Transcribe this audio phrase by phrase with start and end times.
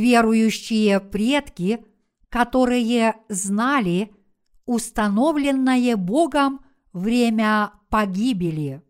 [0.00, 1.84] верующие предки,
[2.28, 4.12] которые знали
[4.66, 8.82] установленное Богом время погибели.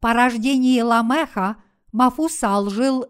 [0.00, 3.06] По рождении Ламеха Мафусал жил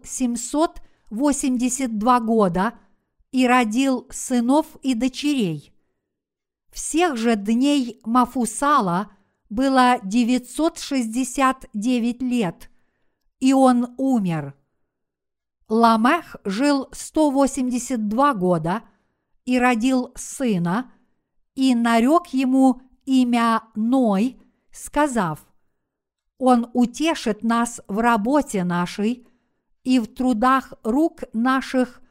[1.09, 2.73] 782 года
[3.31, 5.73] и родил сынов и дочерей.
[6.71, 9.11] Всех же дней Мафусала
[9.49, 12.69] было 969 лет,
[13.39, 14.53] и он умер.
[15.69, 18.83] Ламех жил 182 года
[19.45, 20.91] и родил сына,
[21.55, 24.39] и нарек ему имя Ной,
[24.71, 25.45] сказав,
[26.37, 29.26] «Он утешит нас в работе нашей
[29.87, 32.01] и в трудах рук наших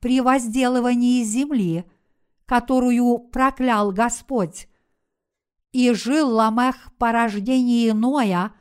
[0.00, 1.86] при возделывании земли,
[2.44, 4.68] которую проклял Господь.
[5.72, 8.52] И жил Ламех по рождении Ноя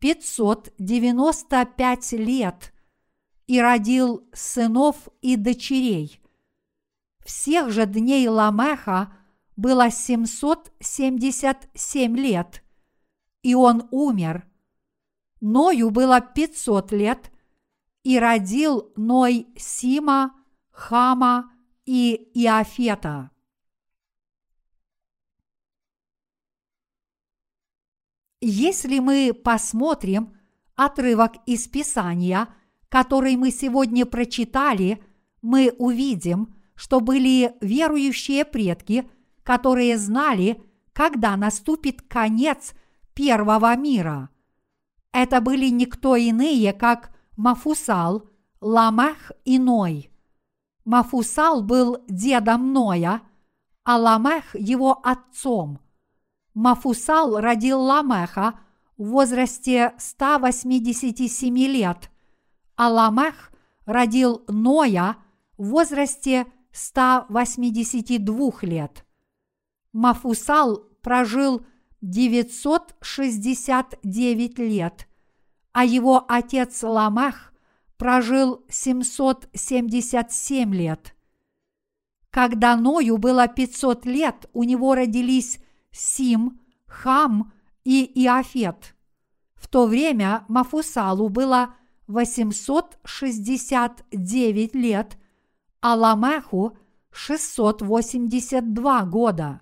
[0.00, 2.72] 595 лет
[3.46, 6.20] и родил сынов и дочерей.
[7.24, 9.12] Всех же дней Ламеха
[9.54, 12.64] было 777 лет,
[13.44, 14.48] и он умер.
[15.40, 17.30] Ною было 500 лет,
[18.02, 20.34] и родил Ной Сима,
[20.70, 21.52] Хама
[21.84, 23.30] и Иофета.
[28.40, 30.34] Если мы посмотрим
[30.74, 32.48] отрывок из Писания,
[32.88, 35.04] который мы сегодня прочитали,
[35.42, 39.08] мы увидим, что были верующие предки,
[39.42, 40.62] которые знали,
[40.94, 42.72] когда наступит конец
[43.12, 44.30] первого мира.
[45.12, 48.28] Это были никто иные, как Мафусал,
[48.60, 50.10] Ламех и Ной.
[50.84, 53.22] Мафусал был дедом Ноя,
[53.82, 55.78] а Ламех его отцом.
[56.52, 58.60] Мафусал родил Ламеха
[58.98, 62.10] в возрасте 187 лет,
[62.76, 63.52] а Ламех
[63.86, 65.16] родил Ноя
[65.56, 69.06] в возрасте 182 лет.
[69.94, 71.64] Мафусал прожил
[72.02, 75.08] 969 лет,
[75.72, 77.52] а его отец Ламех
[77.96, 81.14] прожил 777 лет.
[82.30, 85.58] Когда Ною было 500 лет, у него родились
[85.90, 87.52] Сим, Хам
[87.84, 88.94] и Иофет.
[89.54, 91.74] В то время Мафусалу было
[92.06, 95.18] 869 лет,
[95.80, 96.76] а Ламеху
[97.12, 99.60] 682 года.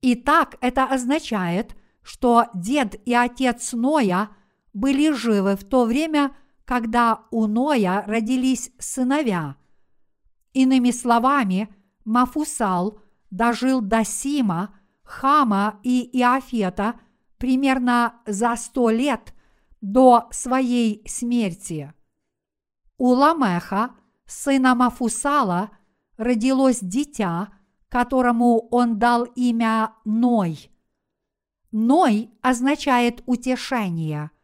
[0.00, 4.30] Итак, это означает, что дед и отец Ноя
[4.72, 6.34] были живы в то время,
[6.64, 9.56] когда у Ноя родились сыновья.
[10.52, 11.74] Иными словами,
[12.04, 13.00] Мафусал
[13.30, 17.00] дожил до Сима, Хама и Иофета
[17.38, 19.34] примерно за сто лет
[19.80, 21.92] до своей смерти.
[22.98, 23.94] У Ламеха,
[24.26, 25.70] сына Мафусала,
[26.16, 27.52] родилось дитя,
[27.88, 30.70] которому он дал имя Ной.
[31.72, 34.30] Ной означает утешение–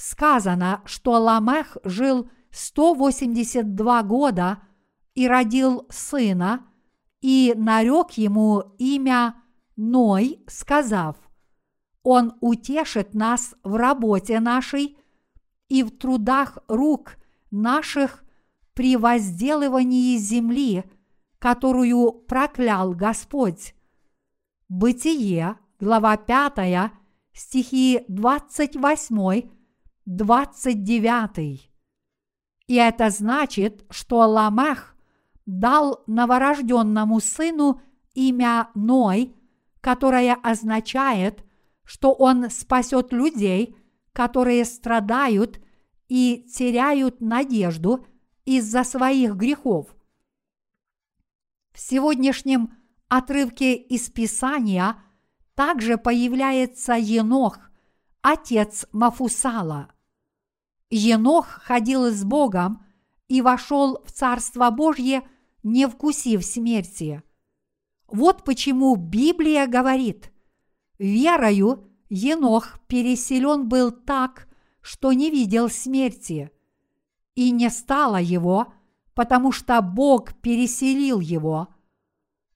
[0.00, 4.62] сказано, что Ламех жил 182 года
[5.14, 6.66] и родил сына,
[7.20, 9.34] и нарек ему имя
[9.76, 11.16] Ной, сказав,
[12.02, 14.96] «Он утешит нас в работе нашей
[15.68, 17.16] и в трудах рук
[17.50, 18.24] наших
[18.72, 20.84] при возделывании земли,
[21.38, 23.74] которую проклял Господь».
[24.68, 26.90] Бытие, глава 5,
[27.32, 29.59] стихи 28
[30.10, 31.70] 29.
[32.66, 34.96] И это значит, что Ламех
[35.46, 37.80] дал новорожденному сыну
[38.14, 39.36] имя Ной,
[39.80, 41.44] которое означает,
[41.84, 43.76] что он спасет людей,
[44.12, 45.60] которые страдают
[46.08, 48.04] и теряют надежду
[48.44, 49.94] из-за своих грехов.
[51.72, 54.96] В сегодняшнем отрывке из Писания
[55.54, 57.60] также появляется Енох,
[58.22, 59.92] отец Мафусала–
[60.90, 62.84] Енох ходил с Богом
[63.28, 65.22] и вошел в Царство Божье,
[65.62, 67.22] не вкусив смерти.
[68.08, 70.32] Вот почему Библия говорит,
[70.98, 74.48] верою Енох переселен был так,
[74.80, 76.50] что не видел смерти,
[77.36, 78.72] и не стало его,
[79.14, 81.68] потому что Бог переселил его,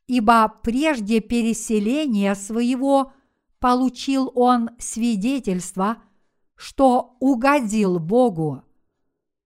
[0.08, 3.12] ибо прежде переселения своего
[3.60, 6.02] получил он свидетельство–
[6.64, 8.62] что угодил Богу.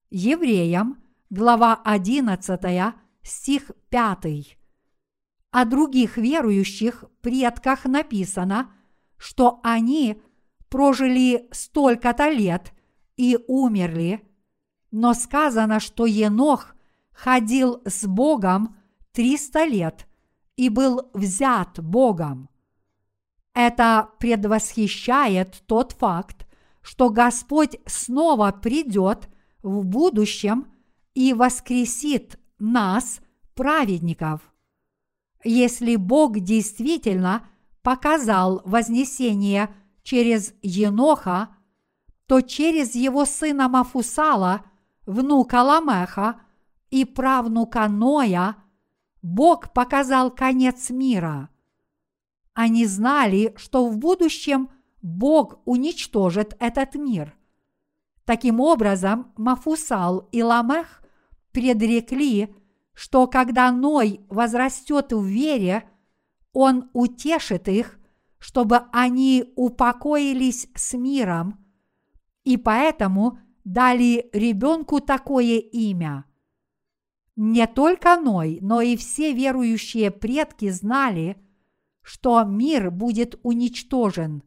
[0.09, 2.95] Евреям, глава 11,
[3.25, 4.57] стих 5.
[5.51, 8.71] О других верующих предках написано,
[9.17, 10.23] что они
[10.69, 12.73] прожили столько-то лет
[13.17, 14.23] и умерли,
[14.93, 16.77] но сказано, что Енох
[17.11, 18.77] ходил с Богом
[19.11, 20.07] 300 лет
[20.55, 22.49] и был взят Богом.
[23.55, 26.48] Это предвосхищает тот факт,
[26.83, 29.29] что Господь снова придет
[29.63, 30.67] в будущем
[31.15, 33.21] и воскресит нас,
[33.55, 34.41] праведников.
[35.43, 37.49] Если Бог действительно
[37.83, 41.57] показал вознесение через Еноха,
[42.27, 44.65] то через его сына Мафусала,
[45.07, 46.41] внука Ламеха
[46.91, 48.57] и правнука Ноя
[49.23, 51.49] Бог показал конец мира.
[52.55, 54.71] Они знали, что в будущем
[55.03, 57.37] Бог уничтожит этот мир.
[58.25, 61.03] Таким образом, Мафусал и Ламех
[61.53, 62.55] предрекли,
[62.95, 65.89] что когда Ной возрастет в вере,
[66.53, 67.99] он утешит их,
[68.39, 71.65] чтобы они упокоились с миром,
[72.45, 76.25] и поэтому дали ребенку такое имя.
[77.37, 81.37] Не только Ной, но и все верующие предки знали,
[82.03, 84.43] что мир будет уничтожен.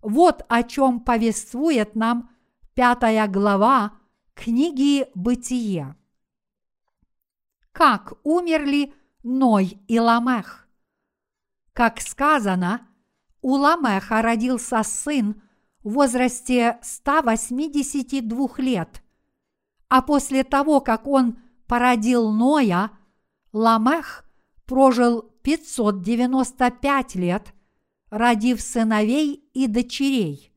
[0.00, 2.30] Вот о чем повествует нам
[2.74, 3.92] пятая глава
[4.34, 5.96] книги «Бытие»
[7.76, 10.66] как умерли Ной и Ламех.
[11.74, 12.88] Как сказано,
[13.42, 15.42] у Ламеха родился сын
[15.84, 19.02] в возрасте 182 лет,
[19.90, 22.92] а после того, как он породил Ноя,
[23.52, 24.24] Ламех
[24.64, 27.52] прожил 595 лет,
[28.10, 30.52] родив сыновей и дочерей.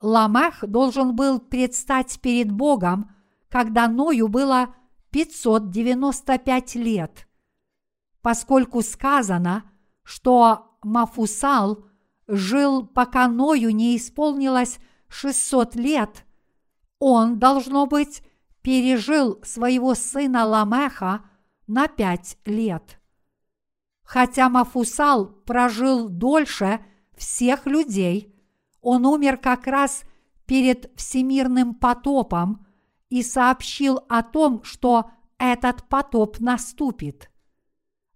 [0.00, 3.10] Ламех должен был предстать перед Богом,
[3.48, 4.74] когда Ною было
[5.10, 7.28] 595 лет,
[8.20, 9.64] поскольку сказано,
[10.02, 11.86] что Мафусал
[12.26, 14.78] жил, пока Ною не исполнилось
[15.08, 16.24] 600 лет,
[16.98, 18.22] он, должно быть,
[18.62, 21.24] пережил своего сына Ламеха
[21.66, 23.01] на пять лет.
[24.12, 26.84] Хотя Мафусал прожил дольше
[27.16, 28.34] всех людей,
[28.80, 30.02] он умер как раз
[30.46, 32.66] перед всемирным потопом–
[33.12, 37.30] и сообщил о том, что этот потоп наступит.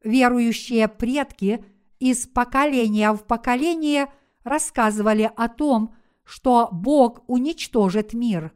[0.03, 1.63] Верующие предки
[1.99, 4.11] из поколения в поколение
[4.43, 5.95] рассказывали о том,
[6.25, 8.55] что Бог уничтожит мир.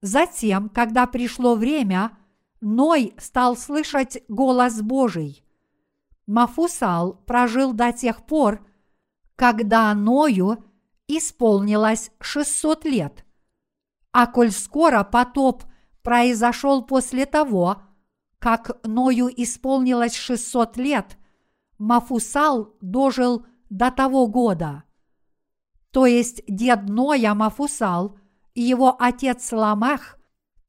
[0.00, 2.18] Затем, когда пришло время,
[2.60, 5.44] Ной стал слышать голос Божий.
[6.26, 8.66] Мафусал прожил до тех пор,
[9.36, 10.64] когда Ною
[11.08, 13.24] исполнилось 600 лет.
[14.12, 15.64] А коль скоро потоп
[16.02, 17.82] произошел после того,
[18.38, 21.18] как Ною исполнилось 600 лет,
[21.78, 24.84] Мафусал дожил до того года.
[25.90, 28.18] То есть дед Ноя Мафусал
[28.54, 30.18] и его отец Ламех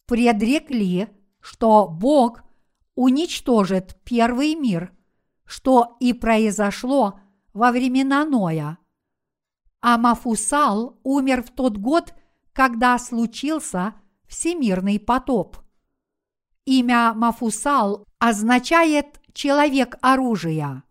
[0.06, 1.10] предрекли,
[1.40, 2.44] что Бог
[2.96, 4.97] уничтожит первый мир,
[5.48, 7.20] что и произошло
[7.54, 8.78] во времена Ноя.
[9.82, 12.14] А Мафусал умер в тот год–
[12.58, 13.94] когда случился
[14.26, 15.58] всемирный потоп.
[16.66, 20.84] Имя Мафусал означает «человек оружия».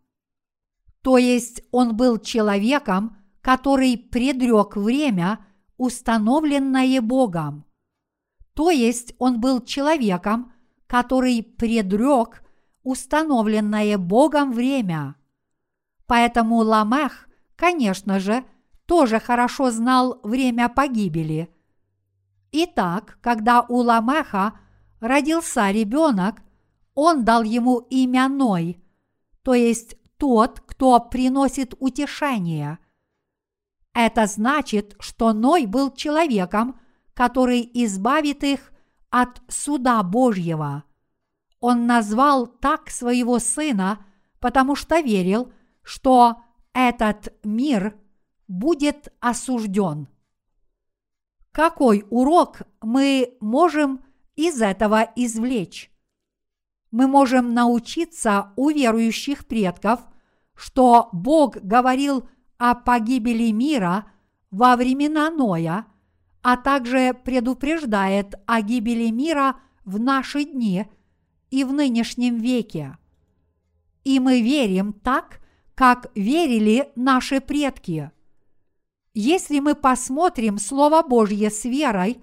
[1.02, 5.44] То есть он был человеком, который предрек время,
[5.76, 7.64] установленное Богом.
[8.54, 10.52] То есть он был человеком,
[10.86, 12.44] который предрек
[12.86, 15.16] установленное Богом время.
[16.06, 18.44] Поэтому Ламех, конечно же,
[18.86, 21.50] тоже хорошо знал время погибели–
[22.58, 24.58] Итак, когда у Ламеха
[25.00, 26.36] родился ребенок,
[26.94, 28.82] он дал ему имя Ной,
[29.42, 32.78] то есть тот, кто приносит утешение.
[33.92, 36.80] Это значит, что Ной был человеком,
[37.12, 38.72] который избавит их
[39.10, 40.84] от суда Божьего.
[41.68, 44.06] Он назвал так своего сына,
[44.38, 46.36] потому что верил, что
[46.72, 47.96] этот мир
[48.46, 50.06] будет осужден.
[51.50, 54.04] Какой урок мы можем
[54.36, 55.90] из этого извлечь?
[56.92, 60.06] Мы можем научиться у верующих предков,
[60.54, 64.06] что Бог говорил о погибели мира
[64.52, 65.86] во времена Ноя,
[66.44, 70.86] а также предупреждает о гибели мира в наши дни
[71.50, 72.96] и в нынешнем веке.
[74.04, 75.40] И мы верим так,
[75.74, 78.10] как верили наши предки–
[79.18, 82.22] если мы посмотрим Слово Божье с верой,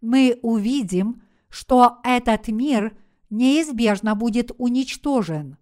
[0.00, 2.96] мы увидим, что этот мир
[3.30, 5.56] неизбежно будет уничтожен.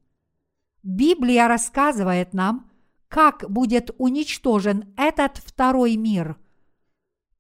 [0.83, 2.71] Библия рассказывает нам,
[3.09, 6.39] как будет уничтожен этот второй мир.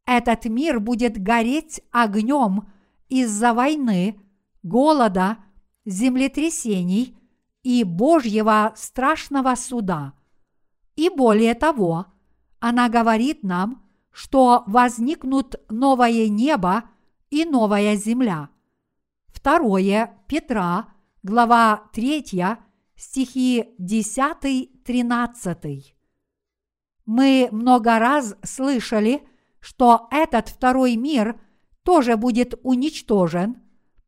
[0.04, 2.68] Этот мир будет гореть огнем
[3.08, 4.20] из-за войны,
[4.62, 5.38] голода,
[5.84, 7.16] землетрясений
[7.62, 10.14] и Божьего страшного суда.
[10.96, 12.06] И более того,
[12.58, 16.84] она говорит нам, что возникнут новое небо
[17.30, 18.50] и новая земля.
[19.28, 20.88] Второе Петра,
[21.22, 22.24] глава 3,
[22.96, 25.94] стихи 10-13.
[27.06, 29.26] Мы много раз слышали,
[29.60, 31.40] что этот второй мир
[31.82, 33.62] тоже будет уничтожен,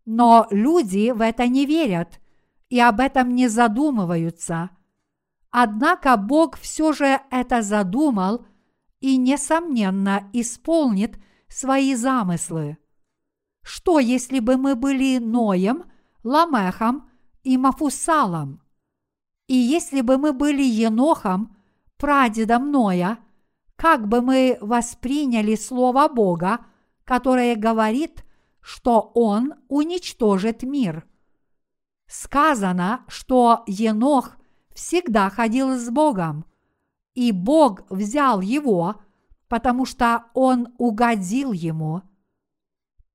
[0.04, 2.20] но люди в это не верят
[2.68, 4.70] и об этом не задумываются.
[5.50, 8.46] Однако Бог все же это задумал
[9.00, 11.18] и, несомненно, исполнит
[11.48, 12.78] свои замыслы.
[13.62, 15.84] Что, если бы мы были Ноем,
[16.24, 17.10] Ламехом
[17.42, 18.62] и Мафусалом?
[19.46, 21.56] И если бы мы были Енохом,
[21.98, 23.18] прадедом Ноя,
[23.76, 26.64] как бы мы восприняли Слово Бога,
[27.04, 28.24] которое говорит,
[28.62, 31.06] что Он уничтожит мир?
[32.06, 34.36] Сказано, что Енох
[34.74, 36.46] всегда ходил с Богом,
[37.14, 39.02] и Бог взял его,
[39.48, 42.02] потому что он угодил ему–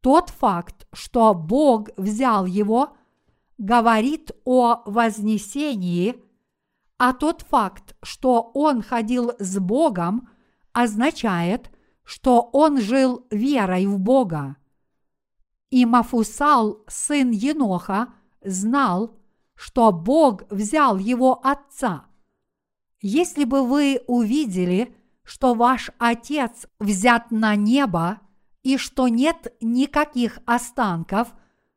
[0.02, 2.96] тот факт, что Бог взял его,
[3.58, 6.16] говорит о вознесении,
[6.98, 10.30] а тот факт, что он ходил с Богом,
[10.72, 11.72] означает,
[12.04, 14.56] что он жил верой в Бога.
[15.70, 19.18] И Мафусал, сын Еноха, знал,
[19.56, 22.06] что Бог взял его отца.
[23.02, 28.22] Если бы вы увидели, что ваш отец взят на небо,
[28.64, 31.34] и что нет никаких останков,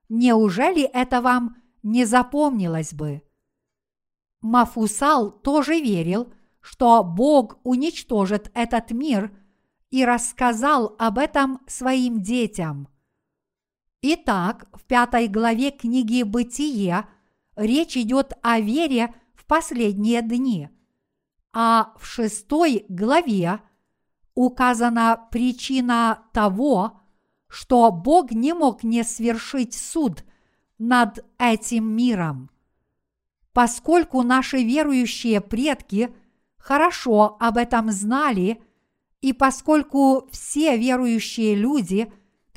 [0.09, 3.23] неужели это вам не запомнилось бы?
[4.41, 9.37] Мафусал тоже верил, что Бог уничтожит этот мир
[9.91, 12.89] и рассказал об этом своим детям.
[14.03, 17.07] Итак, в пятой главе книги «Бытие»
[17.55, 20.71] речь идет о вере в последние дни,
[21.53, 23.61] а в шестой главе
[24.35, 27.03] указана причина того,
[27.47, 30.25] что Бог не мог не свершить суд
[30.79, 32.51] над этим миром.
[33.53, 36.15] Поскольку наши верующие предки
[36.57, 38.63] хорошо об этом знали,
[39.21, 42.11] и поскольку все верующие люди,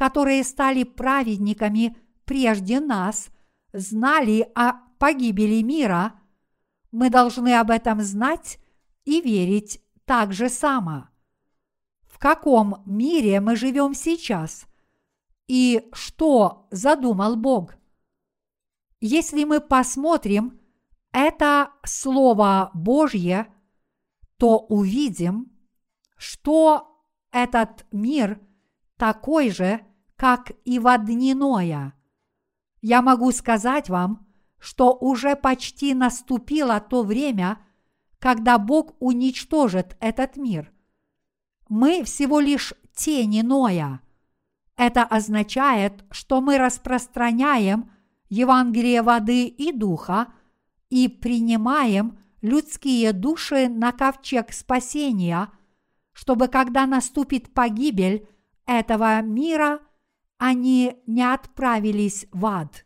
[0.04, 1.96] которые стали праведниками
[2.26, 3.30] прежде нас,
[3.72, 6.20] знали о погибели мира,
[6.92, 8.60] мы должны об этом знать
[9.06, 11.08] и верить так же само.
[12.24, 14.66] Каком мире мы живем сейчас?
[15.50, 17.76] И что задумал Бог.
[19.02, 20.58] Если мы посмотрим
[21.12, 23.54] это Слово Божье,
[24.38, 25.52] то увидим,
[26.16, 28.40] что этот мир
[28.96, 29.86] такой же,
[30.24, 31.94] как и в дни Ноя.
[32.82, 34.26] Я могу сказать вам,
[34.58, 37.58] что уже почти наступило то время,
[38.20, 40.72] когда Бог уничтожит этот мир
[41.68, 44.00] мы всего лишь тени Ноя.
[44.78, 47.92] Это означает, что мы распространяем
[48.30, 50.28] Евангелие воды и духа
[50.90, 55.50] и принимаем людские души на ковчег спасения,
[56.14, 58.26] чтобы когда наступит погибель
[58.66, 59.82] этого мира,
[60.38, 62.86] они не отправились в ад.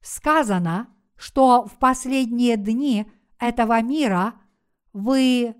[0.00, 3.06] Сказано, что в последние дни
[3.38, 4.34] этого мира
[4.92, 5.56] вы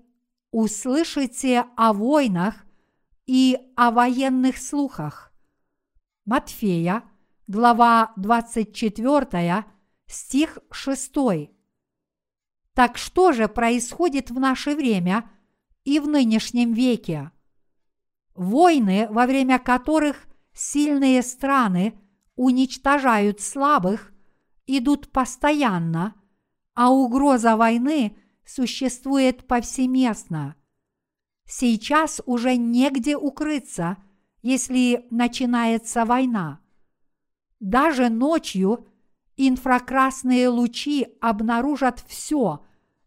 [0.51, 2.65] услышите о войнах
[3.25, 5.33] и о военных слухах.
[6.25, 7.03] Матфея,
[7.47, 9.65] глава 24,
[10.07, 11.13] стих 6.
[12.73, 15.29] Так что же происходит в наше время
[15.83, 17.32] и в нынешнем веке?
[18.35, 21.99] Войны, во время которых сильные страны
[22.35, 24.11] уничтожают слабых,
[24.65, 26.15] идут постоянно,
[26.73, 30.55] а угроза войны существует повсеместно.
[31.45, 33.97] Сейчас уже негде укрыться,
[34.41, 36.59] если начинается война.
[37.59, 38.87] Даже ночью
[39.37, 42.65] инфракрасные лучи обнаружат все,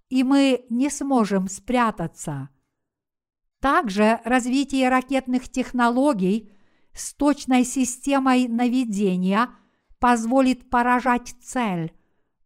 [0.09, 2.51] и мы не сможем спрятаться.
[3.67, 6.53] Также развитие ракетных технологий
[6.93, 9.49] с точной системой наведения
[9.99, 11.93] позволит поражать цель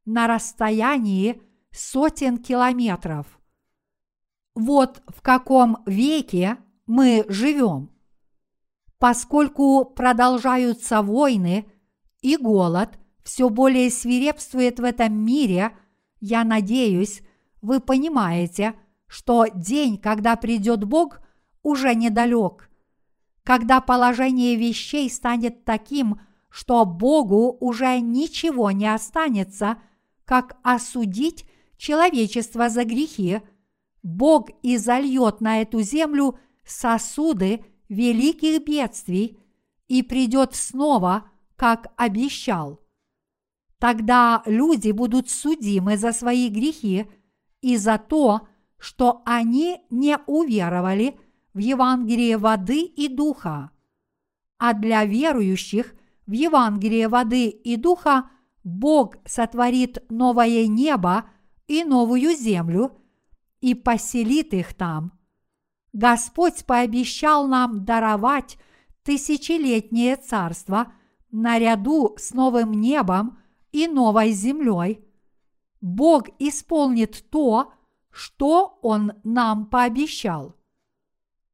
[0.07, 3.27] на расстоянии сотен километров.
[4.55, 7.91] Вот в каком веке мы живем.
[8.99, 11.71] Поскольку продолжаются войны
[12.23, 15.77] и голод все более свирепствует в этом мире,
[16.19, 17.21] я надеюсь,
[17.61, 18.75] вы понимаете,
[19.11, 21.21] что день, когда придет Бог,
[21.64, 22.71] уже недалек.
[23.43, 29.83] Когда положение вещей станет таким, что Богу уже ничего не останется,
[30.25, 31.45] как осудить
[31.76, 33.40] человечество за грехи,
[34.05, 39.40] Бог изольет на эту землю сосуды великих бедствий
[39.88, 42.81] и придет снова, как обещал.
[43.81, 47.11] Тогда люди будут судимы за свои грехи
[47.61, 48.47] и за то,
[48.81, 51.21] что они не уверовали
[51.53, 53.71] в Евангелие воды и духа.
[54.59, 55.95] А для верующих
[56.27, 58.31] в Евангелие воды и духа
[58.65, 61.27] Бог сотворит новое небо
[61.69, 62.99] и новую землю
[63.61, 65.13] и поселит их там.
[65.93, 68.59] Господь пообещал нам даровать
[69.03, 70.93] тысячелетнее царство
[71.31, 73.39] наряду с новым небом
[73.73, 75.05] и новой землей.
[75.81, 77.80] Бог исполнит то, что
[78.83, 80.57] Он нам пообещал.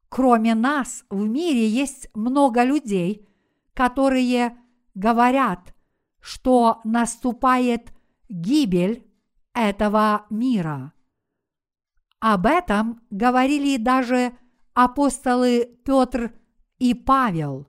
[0.09, 3.29] Кроме нас в мире есть много людей,
[3.75, 4.57] которые
[4.95, 5.75] говорят,
[6.21, 7.93] что наступает
[8.29, 9.07] гибель
[9.53, 10.93] этого мира.
[12.21, 14.33] Об этом говорили даже
[14.75, 16.35] апостолы Петр
[16.79, 17.69] и Павел.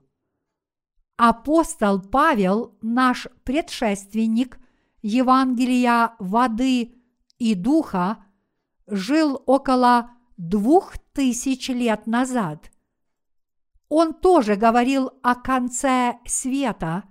[1.16, 4.58] Апостол Павел, наш предшественник
[5.02, 6.94] Евангелия воды
[7.38, 8.24] и духа,
[8.90, 12.70] жил около двух тысяч лет назад.
[13.88, 17.04] Он тоже говорил о конце света,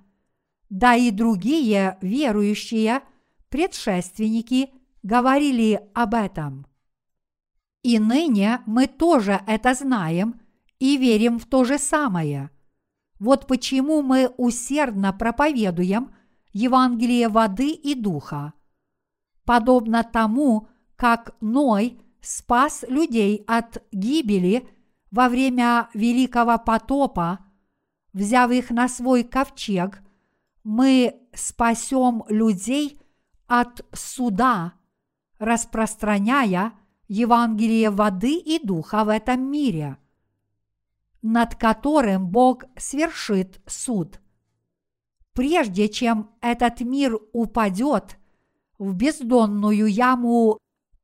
[0.70, 3.02] да и другие верующие
[3.50, 4.72] предшественники
[5.02, 6.68] говорили об этом.
[7.84, 10.42] И ныне мы тоже это знаем
[10.80, 12.52] и верим в то же самое.
[13.20, 16.14] Вот почему мы усердно проповедуем
[16.54, 18.54] Евангелие воды и духа.
[19.46, 24.68] Подобно тому, как Ной спас людей от гибели
[25.12, 27.40] во время Великого потопа,
[28.14, 30.02] взяв их на свой ковчег,
[30.64, 33.00] мы спасем людей
[33.46, 34.74] от суда,
[35.40, 36.74] распространяя
[37.08, 39.98] Евангелие воды и духа в этом мире,
[41.22, 44.20] над которым Бог свершит суд.
[45.34, 48.18] Прежде чем этот мир упадет
[48.80, 50.58] в бездонную яму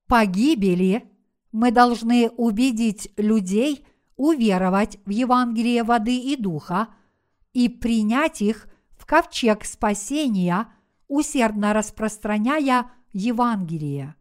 [0.07, 1.09] погибели,
[1.51, 3.85] мы должны убедить людей
[4.15, 6.89] уверовать в Евангелие воды и духа
[7.53, 10.67] и принять их в ковчег спасения,
[11.07, 14.15] усердно распространяя Евангелие.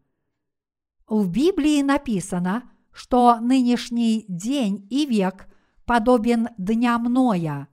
[1.07, 5.47] В Библии написано, что нынешний день и век
[5.85, 7.67] подобен дням Ноя.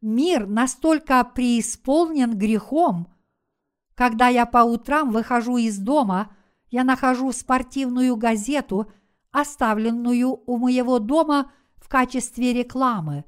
[0.00, 3.08] Мир настолько преисполнен грехом,
[3.94, 6.30] когда я по утрам выхожу из дома,
[6.74, 8.90] я нахожу спортивную газету,
[9.30, 13.24] оставленную у моего дома в качестве рекламы,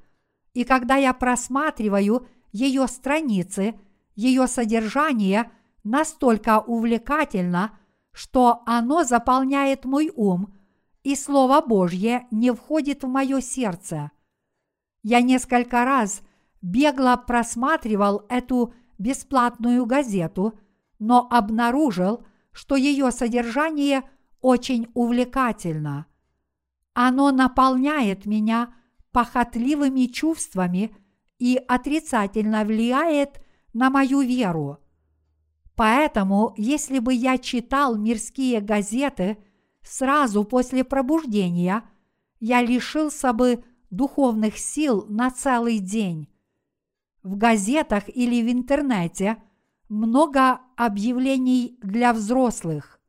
[0.53, 3.79] и когда я просматриваю ее страницы,
[4.15, 5.51] ее содержание
[5.83, 7.73] настолько увлекательно–
[8.17, 10.55] что оно заполняет мой ум,
[11.03, 14.11] и Слово Божье не входит в мое сердце.
[15.03, 16.23] Я несколько раз
[16.63, 20.59] бегло просматривал эту бесплатную газету,
[20.99, 22.25] но обнаружил,
[22.57, 24.03] что ее содержание
[24.41, 26.07] очень увлекательно.
[26.95, 28.75] Оно наполняет меня
[29.13, 30.97] похотливыми чувствами
[31.39, 33.41] и отрицательно влияет
[33.73, 34.79] на мою веру–
[35.77, 39.37] Поэтому, если бы я читал мирские газеты
[39.83, 41.83] сразу после пробуждения,
[42.41, 46.29] я лишился бы духовных сил на целый день.
[47.23, 49.37] В газетах или в интернете
[49.89, 53.01] много объявлений для взрослых.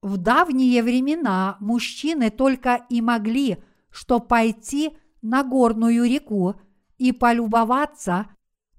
[0.00, 3.58] В давние времена мужчины только и могли,
[3.90, 6.56] что пойти на горную реку
[6.98, 8.26] и полюбоваться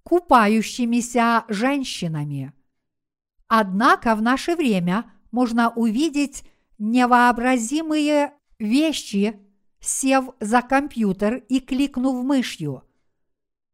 [0.04, 2.54] купающимися женщинами–
[3.56, 6.44] Однако в наше время можно увидеть
[6.80, 9.40] невообразимые вещи,
[9.80, 12.82] сев за компьютер и кликнув мышью.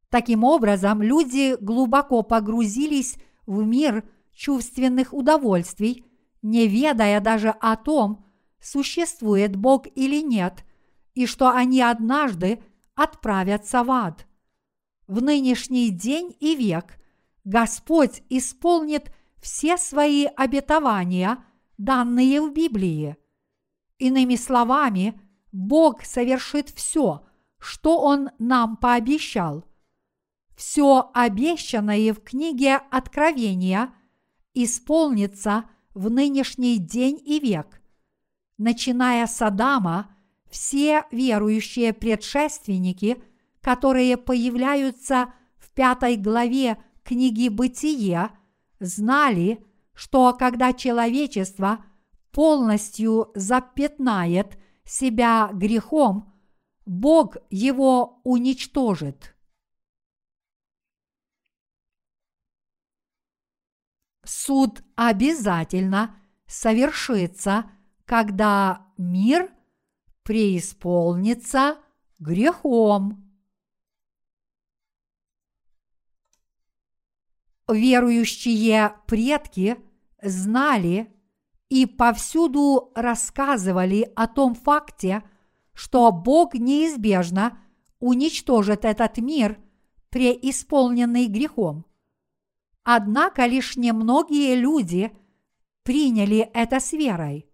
[0.09, 6.05] Таким образом, люди глубоко погрузились в мир чувственных удовольствий,
[6.41, 8.25] не ведая даже о том,
[8.59, 10.65] существует Бог или нет,
[11.13, 12.63] и что они однажды
[12.95, 14.25] отправятся в ад.
[15.07, 16.99] В нынешний день и век
[17.43, 21.43] Господь исполнит все свои обетования,
[21.77, 23.15] данные в Библии.
[23.97, 25.19] Иными словами,
[25.51, 27.25] Бог совершит все,
[27.57, 29.65] что Он нам пообещал.
[30.59, 33.93] Все обещанное в книге Откровения
[34.53, 37.81] исполнится в нынешний день и век.
[38.57, 40.13] Начиная с Адама,
[40.51, 43.23] все верующие предшественники,
[43.61, 48.29] которые появляются в пятой главе книги «Бытие»,
[48.81, 51.85] знали, что когда человечество
[52.33, 56.33] полностью запятнает себя грехом,
[56.85, 59.37] Бог его уничтожит.
[64.31, 66.15] Суд обязательно
[66.45, 67.65] совершится,
[68.05, 69.51] когда мир
[70.21, 71.79] преисполнится
[72.19, 73.27] грехом.
[77.67, 79.79] Верующие предки
[80.21, 81.11] знали
[81.69, 85.23] и повсюду рассказывали о том факте,
[85.73, 87.57] что Бог неизбежно
[87.99, 89.59] уничтожит этот мир,
[90.11, 91.88] преисполненный грехом.
[92.91, 95.15] Однако лишь немногие люди
[95.83, 97.47] приняли это с верой.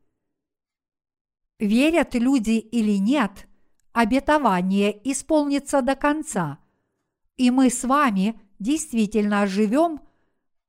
[1.60, 3.46] Верят люди или нет,
[3.92, 6.60] обетование исполнится до конца,
[7.36, 10.00] и мы с вами действительно живем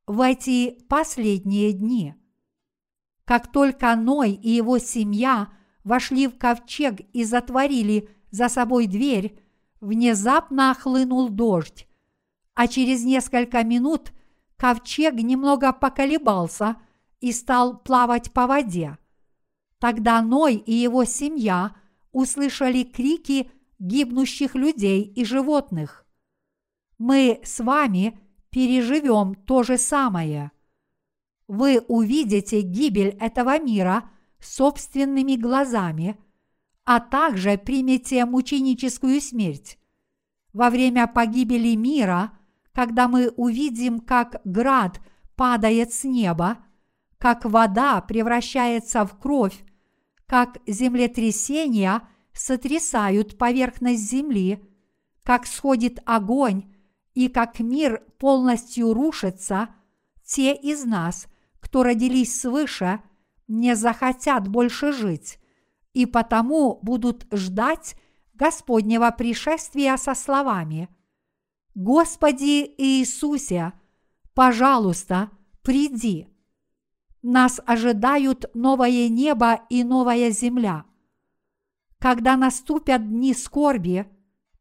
[0.05, 2.17] в эти последние дни.
[3.25, 5.53] Как только Ной и его семья
[5.85, 9.41] вошли в ковчег и затворили за собой дверь,
[9.81, 11.87] внезапно хлынул дождь,
[12.55, 14.11] а через несколько минут
[14.57, 16.77] ковчег немного поколебался
[17.21, 18.99] и стал плавать по воде.
[19.79, 21.77] Тогда Ной и его семья
[22.13, 26.07] услышали крики гибнущих людей и животных.
[26.99, 28.19] Мы с вами
[28.51, 30.51] переживем то же самое.
[31.47, 36.19] Вы увидите гибель этого мира собственными глазами,
[36.85, 39.79] а также примете мученическую смерть.
[40.53, 42.36] Во время погибели мира,
[42.77, 45.01] когда мы увидим, как град
[45.35, 46.59] падает с неба,
[47.17, 49.65] как вода превращается в кровь,
[50.27, 54.63] как землетрясения сотрясают поверхность земли,
[55.23, 56.71] как сходит огонь
[57.15, 59.71] и как мир полностью рушится,
[60.23, 61.29] те из нас,
[61.61, 63.01] кто родились свыше,
[63.49, 65.39] не захотят больше жить,
[65.95, 67.97] и потому будут ждать
[68.35, 70.91] Господнего пришествия со словами
[71.77, 73.73] «Господи Иисусе,
[74.35, 75.31] пожалуйста,
[75.63, 76.27] приди».
[77.23, 80.87] Нас ожидают новое небо и новая земля.
[82.01, 84.11] Когда наступят дни скорби–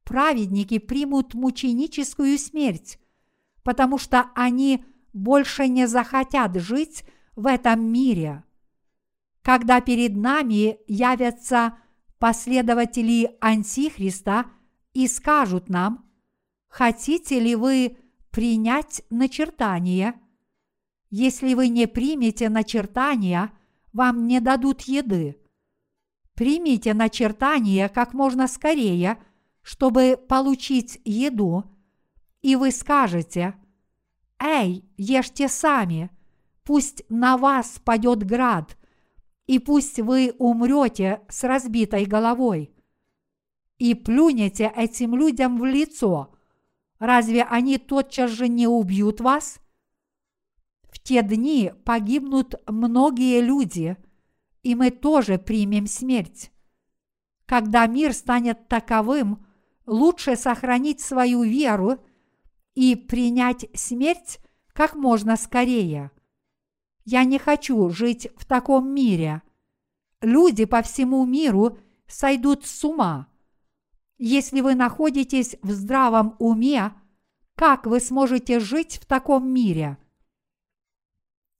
[0.05, 2.99] праведники примут мученическую смерть,
[3.63, 7.03] потому что они больше не захотят жить
[7.35, 8.43] в этом мире.
[9.41, 11.77] Когда перед нами явятся
[12.19, 14.45] последователи Антихриста
[14.93, 16.04] и скажут нам,
[16.75, 17.97] хотите ли вы
[18.31, 20.13] принять начертание?
[21.09, 23.51] Если вы не примете начертания,
[23.93, 25.41] вам не дадут еды.
[26.33, 29.17] Примите начертание как можно скорее–
[29.65, 31.63] чтобы получить еду,
[32.43, 33.55] и вы скажете,
[34.39, 36.11] «Эй, ешьте сами,
[36.63, 38.77] пусть на вас падет град,
[39.47, 42.75] и пусть вы умрете с разбитой головой».
[43.79, 46.34] И плюнете этим людям в лицо.
[46.99, 49.59] Разве они тотчас же не убьют вас?
[50.83, 53.97] В те дни погибнут многие люди,
[54.63, 56.51] и мы тоже примем смерть.
[57.45, 59.45] Когда мир станет таковым,
[59.85, 61.99] лучше сохранить свою веру
[62.73, 64.39] и принять смерть
[64.73, 66.11] как можно скорее.
[67.03, 69.41] Я не хочу жить в таком мире.
[70.21, 71.77] Люди по всему миру
[72.07, 73.27] сойдут с ума.
[74.17, 76.93] Если вы находитесь в здравом уме,
[77.55, 79.97] как вы сможете жить в таком мире?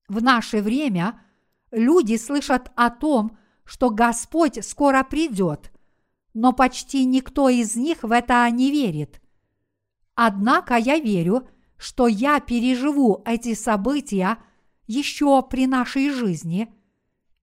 [0.07, 1.21] В наше время
[1.71, 5.71] люди слышат о том, что Господь скоро придет–
[6.35, 9.21] но почти никто из них в это не верит.
[10.15, 14.37] Однако я верю, что я переживу эти события
[14.85, 16.67] еще при нашей жизни,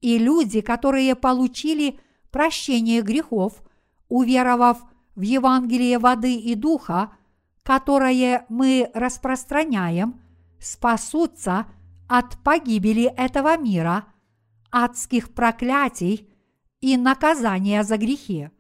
[0.02, 1.98] и люди, которые получили
[2.30, 3.62] прощение грехов,
[4.08, 7.14] уверовав в Евангелие воды и духа,
[7.62, 10.20] которое мы распространяем,
[10.58, 11.66] спасутся
[12.08, 14.06] от погибели этого мира,
[14.70, 16.28] адских проклятий
[16.80, 18.50] и наказания за грехи.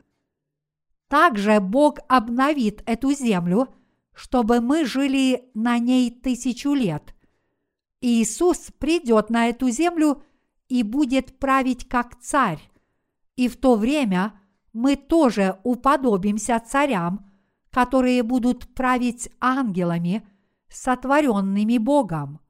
[1.08, 3.68] Также Бог обновит эту землю,
[4.14, 7.14] чтобы мы жили на ней тысячу лет.
[8.00, 10.22] Иисус придет на эту землю
[10.68, 12.60] и будет править как царь,
[13.36, 14.40] и в то время
[14.72, 17.30] мы тоже уподобимся царям,
[17.70, 20.26] которые будут править ангелами,
[20.68, 22.40] сотворенными Богом.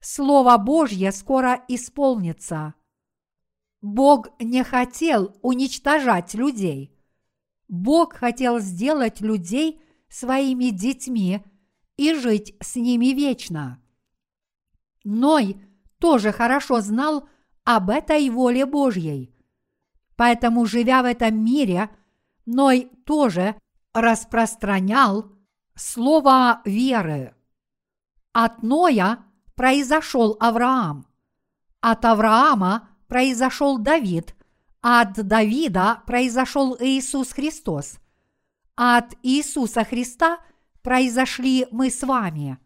[0.00, 2.74] Слово Божье скоро исполнится.
[3.82, 6.96] Бог не хотел уничтожать людей.
[7.68, 11.44] Бог хотел сделать людей своими детьми
[11.96, 13.82] и жить с ними вечно.
[15.04, 15.62] Ной
[15.98, 17.28] тоже хорошо знал
[17.64, 19.34] об этой воле Божьей.
[20.20, 21.88] Поэтому, живя в этом мире,
[22.44, 23.54] Ной тоже
[23.94, 25.32] распространял
[25.74, 27.34] слово веры.
[28.34, 31.06] От Ноя произошел Авраам,
[31.80, 34.34] от Авраама произошел Давид,
[34.82, 37.98] от Давида произошел Иисус Христос,
[38.76, 40.40] от Иисуса Христа
[40.82, 42.58] произошли мы с вами.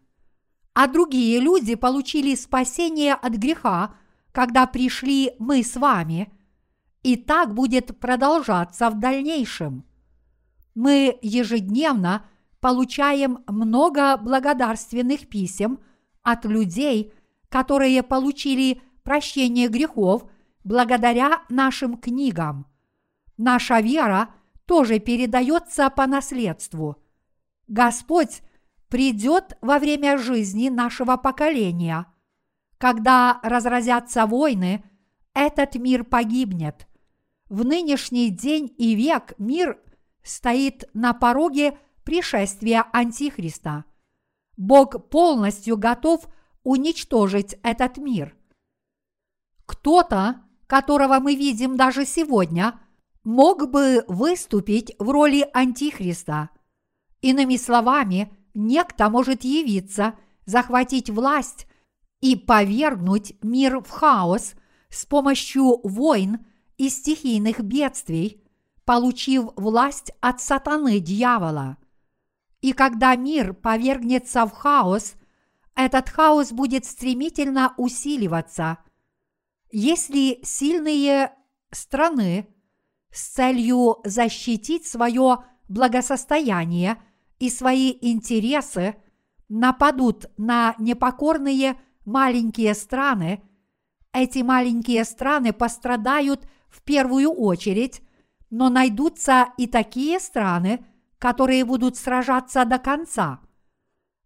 [0.73, 3.95] А другие люди получили спасение от греха,
[4.33, 6.34] когда пришли мы с вами,
[7.05, 9.85] и так будет продолжаться в дальнейшем.
[10.73, 12.25] Мы ежедневно
[12.59, 15.81] получаем много благодарственных писем
[16.23, 17.13] от людей,
[17.49, 20.27] которые получили прощение грехов
[20.63, 22.65] благодаря нашим книгам.
[23.37, 24.29] Наша вера
[24.65, 26.97] тоже передается по наследству.
[27.67, 28.41] Господь
[28.89, 32.07] придет во время жизни нашего поколения.
[32.79, 34.83] Когда разразятся войны,
[35.35, 36.87] этот мир погибнет.
[37.49, 39.79] В нынешний день и век мир
[40.23, 43.85] стоит на пороге пришествия Антихриста.
[44.57, 46.27] Бог полностью готов
[46.63, 48.35] уничтожить этот мир.
[49.67, 52.79] Кто-то, которого мы видим даже сегодня,
[53.23, 56.49] мог бы выступить в роли Антихриста.
[57.21, 61.67] Иными словами, некто может явиться, захватить власть
[62.21, 64.53] и повергнуть мир в хаос
[64.89, 66.45] с помощью войн
[66.77, 68.43] и стихийных бедствий,
[68.85, 71.77] получив власть от сатаны дьявола.
[72.61, 75.15] И когда мир повергнется в хаос,
[75.75, 78.79] этот хаос будет стремительно усиливаться.
[79.71, 81.33] Если сильные
[81.71, 82.47] страны
[83.11, 87.01] с целью защитить свое благосостояние
[87.39, 88.95] и свои интересы
[89.49, 93.43] нападут на непокорные маленькие страны,
[94.13, 98.01] эти маленькие страны пострадают в первую очередь,
[98.49, 100.85] но найдутся и такие страны,
[101.19, 103.39] которые будут сражаться до конца.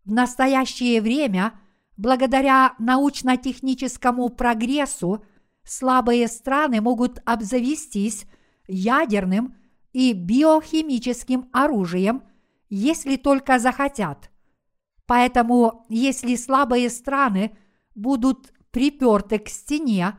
[0.03, 1.53] В настоящее время,
[1.95, 5.23] благодаря научно-техническому прогрессу,
[5.63, 8.25] слабые страны могут обзавестись
[8.67, 9.55] ядерным
[9.93, 12.23] и биохимическим оружием,
[12.69, 14.31] если только захотят.
[15.05, 17.55] Поэтому, если слабые страны
[17.93, 20.15] будут приперты к стене,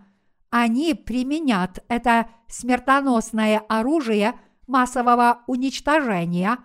[0.51, 6.59] они применят это смертоносное оружие массового уничтожения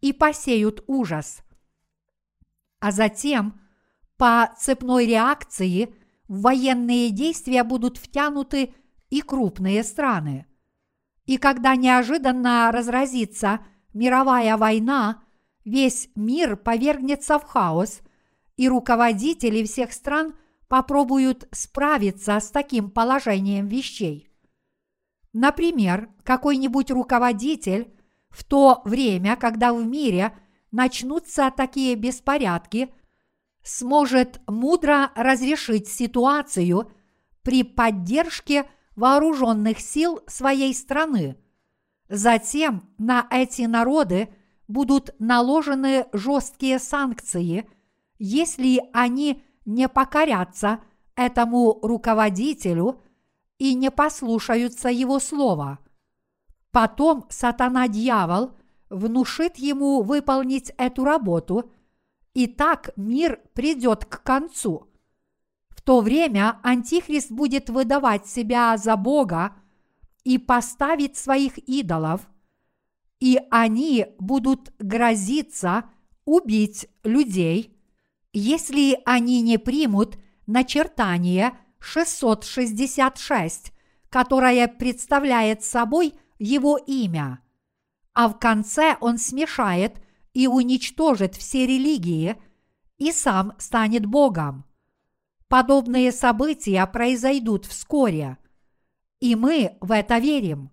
[0.00, 1.42] и посеют ужас.
[2.78, 3.60] А затем
[4.18, 5.94] по цепной реакции
[6.28, 8.74] в военные действия будут втянуты
[9.08, 10.46] и крупные страны.
[11.24, 13.60] И когда неожиданно разразится
[13.94, 15.22] мировая война,
[15.64, 18.00] весь мир повергнется в хаос,
[18.56, 20.34] и руководители всех стран–
[20.68, 24.28] попробуют справиться с таким положением вещей.
[25.32, 27.92] Например, какой-нибудь руководитель
[28.30, 30.36] в то время, когда в мире
[30.70, 32.92] начнутся такие беспорядки,
[33.62, 36.90] сможет мудро разрешить ситуацию
[37.42, 41.36] при поддержке вооруженных сил своей страны.
[42.08, 44.28] Затем на эти народы
[44.68, 47.68] будут наложены жесткие санкции,
[48.18, 50.80] если они не покорятся
[51.16, 53.02] этому руководителю
[53.58, 55.80] и не послушаются его слова.
[56.70, 58.52] Потом сатана-дьявол
[58.88, 61.72] внушит ему выполнить эту работу,
[62.32, 64.88] и так мир придет к концу.
[65.70, 69.56] В то время Антихрист будет выдавать себя за Бога
[70.22, 72.28] и поставить своих идолов,
[73.20, 75.84] и они будут грозиться
[76.24, 77.72] убить людей–
[78.38, 83.72] если они не примут начертание 666,
[84.10, 87.40] которое представляет собой его имя,
[88.12, 90.02] а в конце он смешает
[90.34, 92.36] и уничтожит все религии
[92.98, 94.66] и сам станет Богом.
[95.48, 98.36] Подобные события произойдут вскоре,
[99.18, 100.70] и мы в это верим.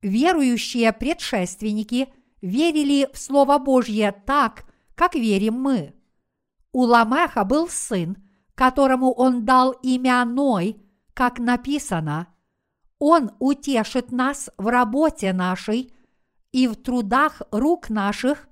[0.00, 2.08] Верующие предшественники
[2.40, 4.64] верили в Слово Божье так,
[4.94, 5.92] как верим мы–
[6.72, 8.16] у Ламеха был сын,
[8.54, 10.80] которому он дал имя Ной,
[11.14, 12.28] как написано.
[12.98, 15.92] Он утешит нас в работе нашей
[16.52, 18.48] и в трудах рук наших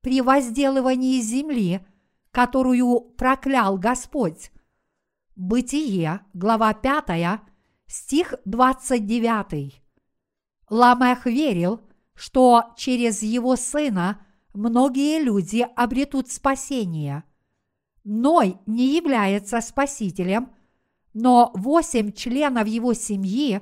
[0.00, 1.86] при возделывании земли,
[2.30, 4.50] которую проклял Господь.
[5.36, 7.40] Бытие, глава 5,
[7.86, 9.82] стих 29.
[10.68, 11.80] Ламех верил,
[12.14, 17.24] что через его сына многие люди обретут спасение.
[18.04, 20.52] Ной не является спасителем,
[21.14, 23.60] но восемь членов его семьи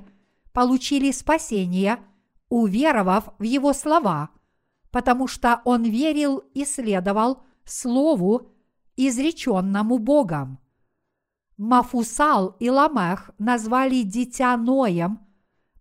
[0.51, 1.99] получили спасение,
[2.49, 4.31] уверовав в его слова,
[4.91, 8.51] потому что он верил и следовал слову,
[8.97, 10.59] изреченному Богом.
[11.57, 15.19] Мафусал и Ламех назвали дитя Ноем,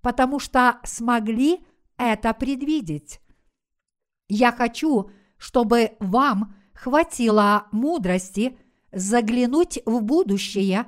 [0.00, 1.64] потому что смогли
[1.96, 3.20] это предвидеть.
[4.28, 8.58] Я хочу, чтобы вам хватило мудрости
[8.90, 10.86] заглянуть в будущее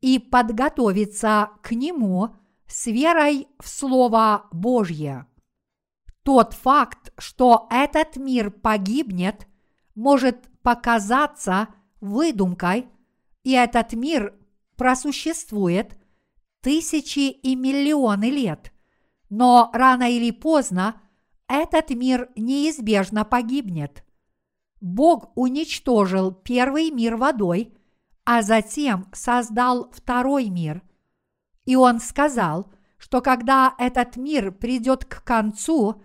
[0.00, 2.34] и подготовиться к нему
[2.66, 5.26] с верой в Слово Божье.
[6.22, 9.46] Тот факт, что этот мир погибнет,
[9.94, 11.68] может показаться
[12.00, 12.88] выдумкой,
[13.42, 14.34] и этот мир
[14.76, 15.98] просуществует
[16.62, 18.72] тысячи и миллионы лет.
[19.28, 21.02] Но рано или поздно
[21.48, 24.04] этот мир неизбежно погибнет.
[24.84, 27.72] Бог уничтожил первый мир водой,
[28.26, 30.82] а затем создал второй мир.
[31.64, 36.02] И он сказал, что когда этот мир придет к концу,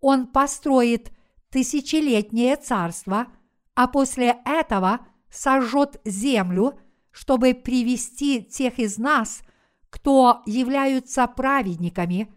[0.00, 1.10] он построит
[1.50, 3.26] тысячелетнее царство,
[3.74, 6.78] а после этого сожжет землю,
[7.10, 9.42] чтобы привести тех из нас,
[9.90, 12.32] кто являются праведниками,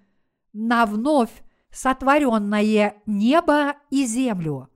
[0.51, 4.67] на вновь сотворенное небо и землю.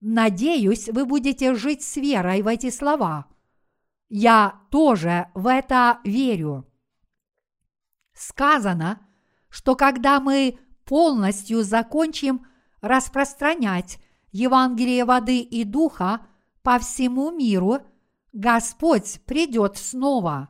[0.00, 3.26] Надеюсь, вы будете жить с верой в эти слова.
[4.08, 6.66] Я тоже в это верю.
[8.14, 9.06] Сказано,
[9.48, 12.46] что когда мы полностью закончим
[12.80, 13.98] распространять
[14.30, 16.26] Евангелие воды и духа
[16.62, 17.78] по всему миру,
[18.32, 20.48] Господь придет снова.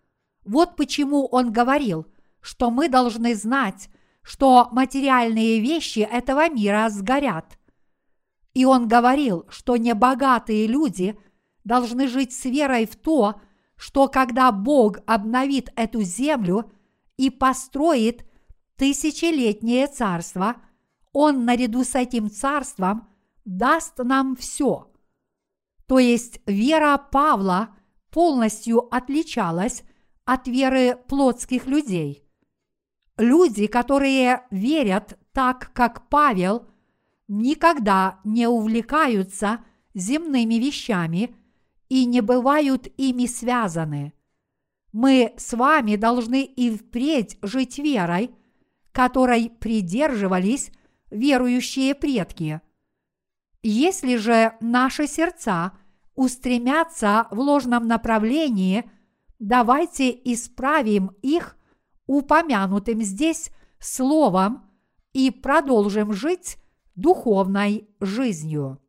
[0.46, 2.06] Вот почему он говорил,
[2.40, 3.90] что мы должны знать,
[4.22, 7.58] что материальные вещи этого мира сгорят.
[8.54, 11.14] И он говорил, что небогатые люди
[11.64, 13.40] должны жить с верой в то,
[13.76, 16.70] что когда Бог обновит эту землю
[17.16, 18.24] и построит
[18.76, 20.56] тысячелетнее царство,
[21.12, 23.08] Он наряду с этим царством
[23.44, 24.90] даст нам все.
[25.86, 27.70] То есть вера Павла
[28.10, 29.82] полностью отличалась
[30.24, 32.24] от веры плотских людей.
[33.18, 36.66] Люди, которые верят так, как Павел,
[37.28, 41.36] никогда не увлекаются земными вещами
[41.92, 44.14] и не бывают ими связаны.
[44.92, 48.30] Мы с вами должны и впредь жить верой,
[48.92, 50.70] которой придерживались
[51.10, 52.62] верующие предки.
[53.62, 55.72] Если же наши сердца
[56.14, 58.90] устремятся в ложном направлении,
[59.38, 61.58] давайте исправим их
[62.06, 64.64] упомянутым здесь словом
[65.12, 66.56] и продолжим жить
[66.94, 68.81] духовной жизнью.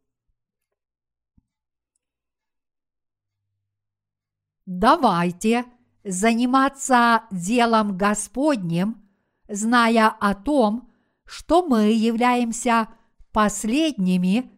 [4.66, 5.66] Давайте
[6.04, 9.04] заниматься делом Господним,
[9.48, 10.92] зная о том,
[11.26, 12.88] что мы являемся
[13.32, 14.52] последними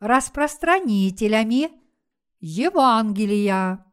[0.00, 1.70] распространителями
[2.40, 3.84] Евангелия.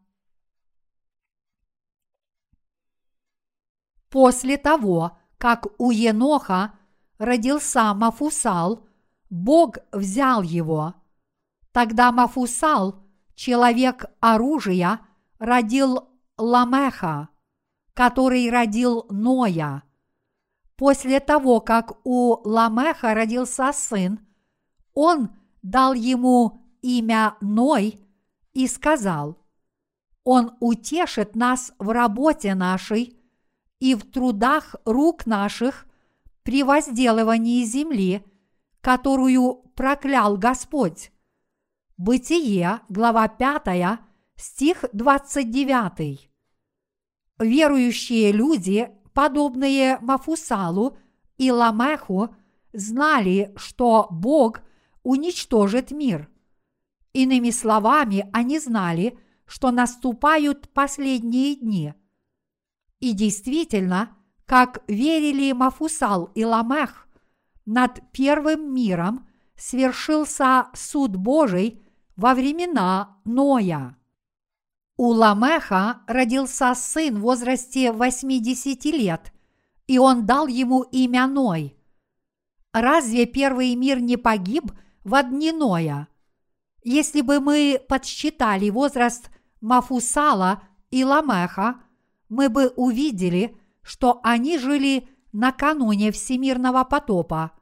[4.09, 6.74] После того, как у Еноха
[7.20, 8.88] родился Мафусал,
[9.30, 10.95] Бог взял его.
[11.72, 13.03] Тогда Мафусал,
[13.36, 15.01] человек оружия,
[15.40, 17.30] родил Ламеха,
[17.94, 19.84] который родил Ноя.
[20.76, 24.20] После того, как у Ламеха родился сын,
[24.94, 25.30] он
[25.62, 28.00] дал ему имя Ной
[28.54, 29.38] и сказал,
[30.24, 33.18] «Он утешит нас в работе нашей
[33.80, 35.86] и в трудах рук наших
[36.44, 38.24] при возделывании земли,
[38.82, 41.12] которую проклял Господь».
[41.98, 44.00] Бытие, глава 5,
[44.40, 46.30] стих 29.
[47.40, 50.98] Верующие люди, подобные Мафусалу
[51.38, 52.36] и Ламеху,
[52.72, 54.62] знали, что Бог
[55.04, 56.30] уничтожит мир.
[57.14, 61.94] Иными словами, они знали, что наступают последние дни.
[63.00, 64.16] И действительно,
[64.46, 67.08] как верили Мафусал и Ламех,
[67.66, 71.82] над первым миром свершился суд Божий
[72.16, 73.99] во времена Ноя.
[75.02, 79.32] У Ламеха родился сын в возрасте 80 лет,
[79.88, 81.78] и он дал ему имя Ной.
[82.74, 84.74] Разве первый мир не погиб
[85.06, 86.10] в дни Ноя?
[86.84, 89.32] Если бы мы подсчитали возраст
[89.62, 91.76] Мафусала и Ламеха,
[92.28, 97.54] мы бы увидели, что они жили накануне всемирного потопа.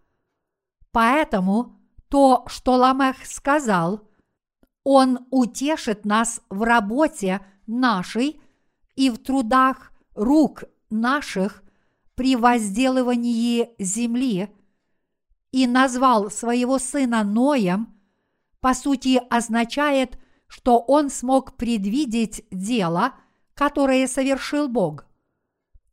[0.92, 1.80] Поэтому
[2.10, 4.02] то, что Ламех сказал–
[4.90, 8.40] он утешит нас в работе нашей
[8.96, 11.62] и в трудах рук наших
[12.16, 14.50] при возделывании земли
[15.52, 18.00] и назвал своего сына Ноем,
[18.62, 20.18] по сути означает,
[20.48, 23.12] что он смог предвидеть дело,
[23.56, 25.06] которое совершил Бог.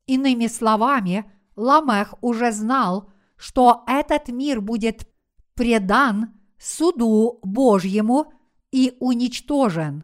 [0.06, 5.08] Иными словами, Ламех уже знал, что этот мир будет
[5.56, 8.32] предан суду Божьему–
[8.74, 10.02] и уничтожен.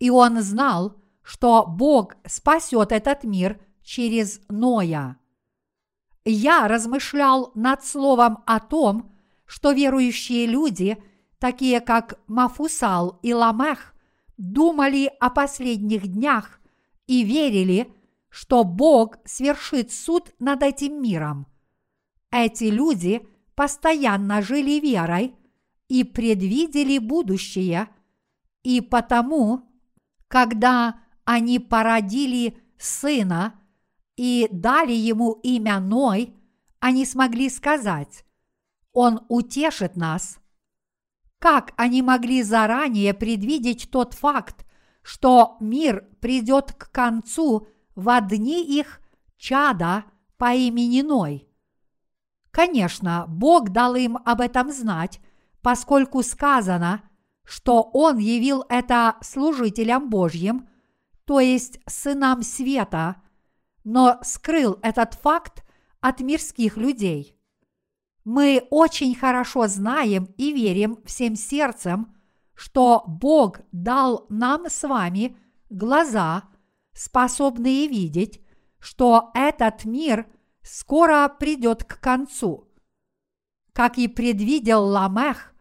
[0.00, 5.16] И он знал, что Бог спасет этот мир через Ноя.
[6.24, 9.12] Я размышлял над словом о том,
[9.46, 11.00] что верующие люди,
[11.38, 13.94] такие как Мафусал и Ламех,
[14.38, 16.58] думали о последних днях
[17.06, 17.94] и верили,
[18.28, 21.46] что Бог свершит суд над этим миром.
[22.32, 23.24] Эти люди
[23.54, 25.36] постоянно жили верой–
[25.94, 27.88] и предвидели будущее,
[28.64, 29.62] и потому,
[30.26, 33.54] когда они породили сына
[34.16, 36.34] и дали ему имя Ной,
[36.80, 38.24] они смогли сказать,
[38.92, 40.40] «Он утешит нас».
[41.38, 44.66] Как они могли заранее предвидеть тот факт,
[45.00, 49.00] что мир придет к концу в одни их
[49.36, 50.06] чада
[50.38, 51.46] по имени Ной?
[52.50, 55.20] Конечно, Бог дал им об этом знать
[55.64, 57.02] поскольку сказано,
[57.42, 60.68] что Он явил это служителям Божьим,
[61.24, 63.16] то есть сынам света,
[63.82, 65.64] но скрыл этот факт
[66.00, 67.34] от мирских людей.
[68.24, 72.14] Мы очень хорошо знаем и верим всем сердцем,
[72.54, 75.34] что Бог дал нам с вами
[75.70, 76.42] глаза,
[76.92, 78.42] способные видеть,
[78.78, 80.26] что этот мир
[80.60, 82.68] скоро придет к концу.
[83.72, 85.53] Как и предвидел Ламех,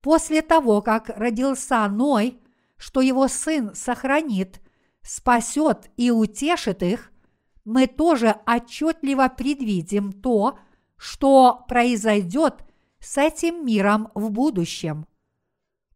[0.00, 2.40] После того, как родился Ной,
[2.76, 4.60] что его сын сохранит,
[5.02, 7.12] спасет и утешит их,
[7.64, 10.58] мы тоже отчетливо предвидим то,
[10.96, 12.64] что произойдет
[12.98, 15.06] с этим миром в будущем.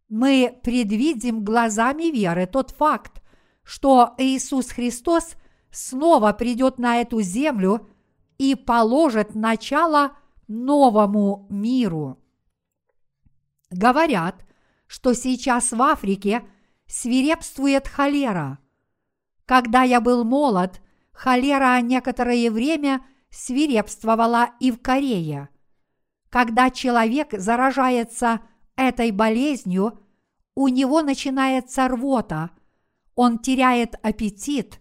[0.09, 3.23] Мы предвидим глазами веры тот факт,
[3.63, 5.37] что Иисус Христос
[5.71, 7.89] снова придет на эту землю
[8.37, 10.13] и положит начало
[10.47, 12.19] новому миру.
[13.71, 14.45] Говорят,
[14.87, 16.45] что сейчас в Африке
[16.87, 18.59] свирепствует холера.
[19.47, 20.81] Когда я был молод,
[21.12, 25.49] холера некоторое время свирепствовала и в Корее.
[26.31, 28.41] Когда человек заражается
[28.77, 30.01] этой болезнью,
[30.55, 32.51] у него начинается рвота,
[33.15, 34.81] он теряет аппетит,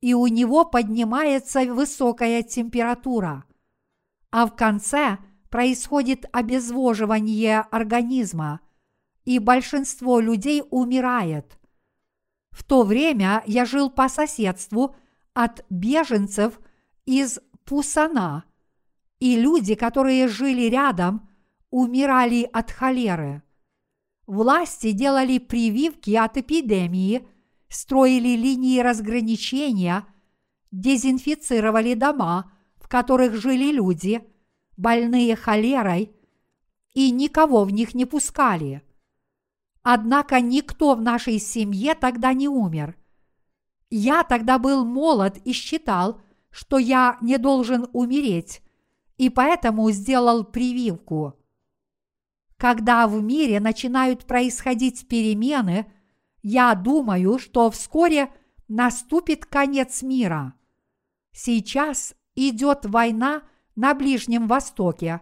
[0.00, 3.44] и у него поднимается высокая температура.
[4.30, 5.18] А в конце
[5.50, 8.60] происходит обезвоживание организма,
[9.24, 11.58] и большинство людей умирает.
[12.50, 14.94] В то время я жил по соседству
[15.34, 16.58] от беженцев
[17.04, 18.44] из Пусана,
[19.18, 21.28] и люди, которые жили рядом,
[21.70, 23.42] умирали от холеры.
[24.26, 27.26] Власти делали прививки от эпидемии,
[27.68, 30.06] строили линии разграничения,
[30.70, 34.22] дезинфицировали дома, в которых жили люди,
[34.80, 36.10] больные холерой,
[36.94, 38.82] и никого в них не пускали.
[39.82, 42.96] Однако никто в нашей семье тогда не умер.
[43.90, 46.20] Я тогда был молод и считал,
[46.50, 48.62] что я не должен умереть,
[49.18, 51.34] и поэтому сделал прививку.
[52.56, 55.90] Когда в мире начинают происходить перемены,
[56.42, 58.32] я думаю, что вскоре
[58.68, 60.54] наступит конец мира.
[61.32, 63.42] Сейчас идет война
[63.80, 65.20] на Ближнем Востоке.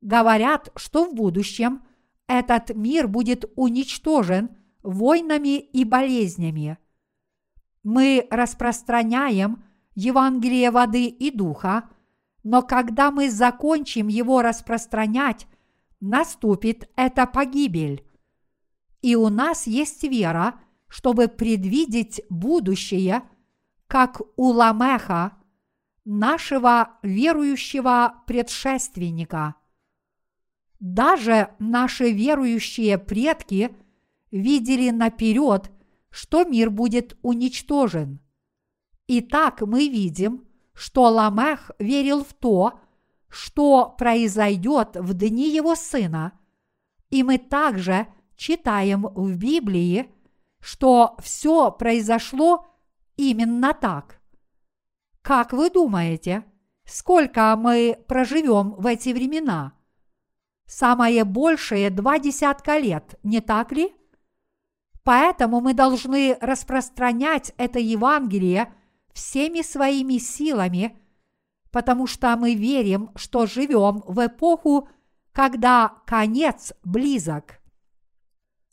[0.00, 1.82] Говорят, что в будущем–
[2.30, 6.78] этот мир будет уничтожен войнами и болезнями.
[7.82, 9.64] Мы распространяем
[9.96, 11.90] Евангелие воды и духа,
[12.44, 15.48] но когда мы закончим его распространять,
[15.98, 18.06] наступит эта погибель.
[19.02, 23.22] И у нас есть вера, чтобы предвидеть будущее,
[23.88, 25.32] как у Ламеха,
[26.04, 29.54] нашего верующего предшественника–
[30.80, 33.76] даже наши верующие предки
[34.30, 35.70] видели наперед,
[36.08, 38.20] что мир будет уничтожен.
[39.06, 42.80] Итак, мы видим, что Ламех верил в то,
[43.28, 46.32] что произойдет в дни его сына,
[47.10, 50.10] и мы также читаем в Библии,
[50.60, 52.66] что все произошло
[53.16, 54.19] именно так.
[55.22, 56.44] Как вы думаете,
[56.84, 59.74] сколько мы проживем в эти времена?
[60.70, 63.92] самое большее два десятка лет, не так ли?
[65.02, 68.72] Поэтому мы должны распространять это Евангелие
[69.12, 70.96] всеми своими силами,
[71.72, 74.88] потому что мы верим, что живем в эпоху,
[75.32, 77.60] когда конец близок.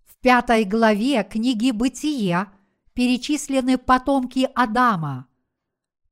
[0.05, 2.47] В пятой главе книги «Бытие»
[2.93, 5.27] перечислены потомки Адама.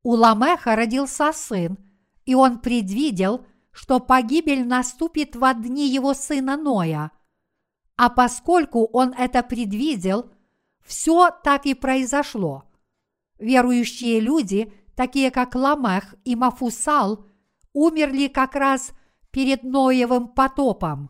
[0.06, 1.78] У Ламеха родился сын,
[2.26, 3.46] и он предвидел–
[3.76, 7.12] что погибель наступит в дни его сына Ноя.
[7.98, 10.32] А поскольку он это предвидел,
[10.84, 12.64] все так и произошло.
[13.38, 17.26] Верующие люди, такие как Ламех и Мафусал,
[17.74, 18.94] умерли как раз
[19.32, 21.10] перед Ноевым потопом.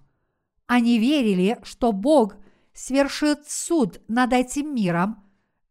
[0.66, 2.36] Они верили, что Бог
[2.74, 5.24] свершит суд над этим миром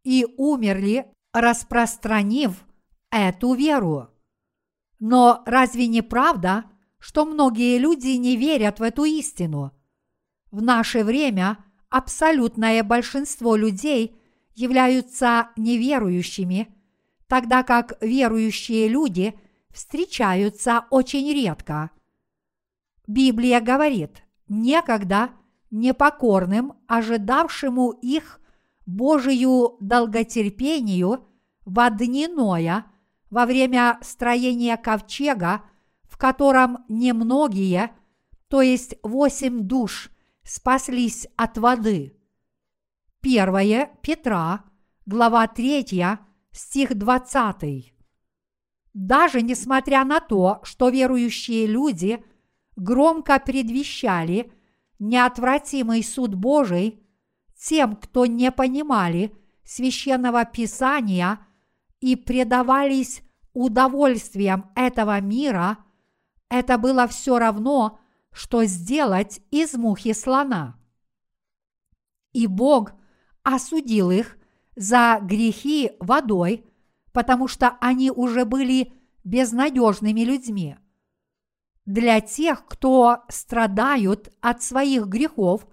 [0.05, 2.65] и умерли, распространив
[3.11, 4.09] эту веру.
[4.99, 6.65] Но разве не правда,
[6.99, 9.71] что многие люди не верят в эту истину.
[10.51, 14.19] В наше время абсолютное большинство людей
[14.55, 16.73] являются неверующими,
[17.27, 19.39] тогда как верующие люди
[19.71, 21.91] встречаются очень редко.
[23.05, 25.29] Библия говорит, некогда
[25.69, 28.39] непокорным, ожидавшему их
[28.85, 31.27] Божию долготерпению
[31.65, 32.85] в дни Ноя
[33.35, 35.61] во время строения ковчега–
[36.15, 37.91] в котором немногие,
[38.47, 40.09] то есть восемь душ,
[40.43, 42.17] спаслись от воды.
[43.19, 44.63] Первое Петра,
[45.05, 45.85] глава 3,
[46.53, 47.93] стих 20.
[48.93, 52.23] Даже несмотря на то, что верующие люди
[52.77, 54.53] громко предвещали
[54.99, 57.03] неотвратимый суд Божий
[57.59, 61.45] тем, кто не понимали священного писания
[61.99, 63.21] и предавались
[63.55, 65.79] удовольствиям этого мира–
[66.49, 67.99] это было все равно,
[68.31, 70.77] что сделать из мухи слона.
[72.33, 72.93] И Бог
[73.43, 74.37] осудил их
[74.75, 76.65] за грехи водой,
[77.13, 78.93] потому что они уже были
[79.23, 80.77] безнадежными людьми.
[81.85, 85.67] Для тех, кто страдают от своих грехов,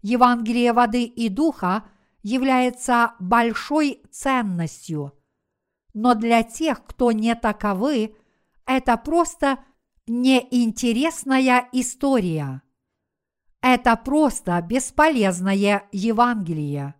[0.00, 1.84] Евангелие воды и духа
[2.22, 5.12] является большой ценностью.
[5.96, 8.14] Но для тех, кто не таковы,
[8.66, 9.64] это просто
[10.06, 12.60] неинтересная история.
[13.62, 16.96] Это просто бесполезное Евангелие.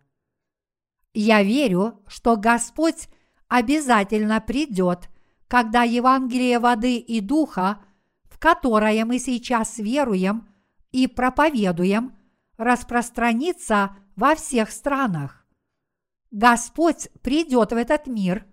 [1.13, 3.07] Я верю, что Господь
[3.47, 5.11] обязательно придет,
[5.47, 7.85] когда Евангелие воды и духа
[8.23, 10.47] в которое мы сейчас веруем
[10.91, 12.17] и проповедуем,
[12.57, 15.45] распространится во всех странах.
[16.31, 18.47] Господь придет в этот мир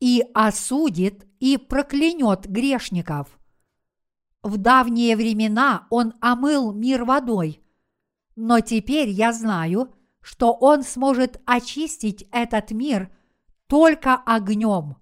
[0.00, 3.38] и осудит и проклянет грешников.
[4.42, 7.62] В давние времена Он омыл мир водой,
[8.36, 13.10] но теперь я знаю, что Он сможет очистить этот мир
[13.66, 14.96] только огнем.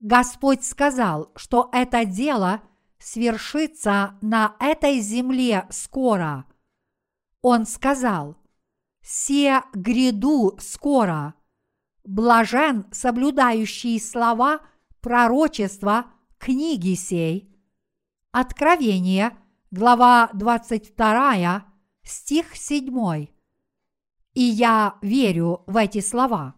[0.00, 2.62] Господь сказал, что это дело
[2.98, 6.46] свершится на этой земле скоро.
[7.42, 8.36] Он сказал,
[9.02, 11.34] «Се гряду скоро».
[12.10, 14.62] Блажен, соблюдающий слова
[15.00, 16.06] пророчества
[16.38, 17.56] книги сей.
[18.32, 19.38] Откровение,
[19.70, 21.64] глава 22,
[22.02, 23.28] стих 7.
[24.34, 26.56] И я верю в эти слова.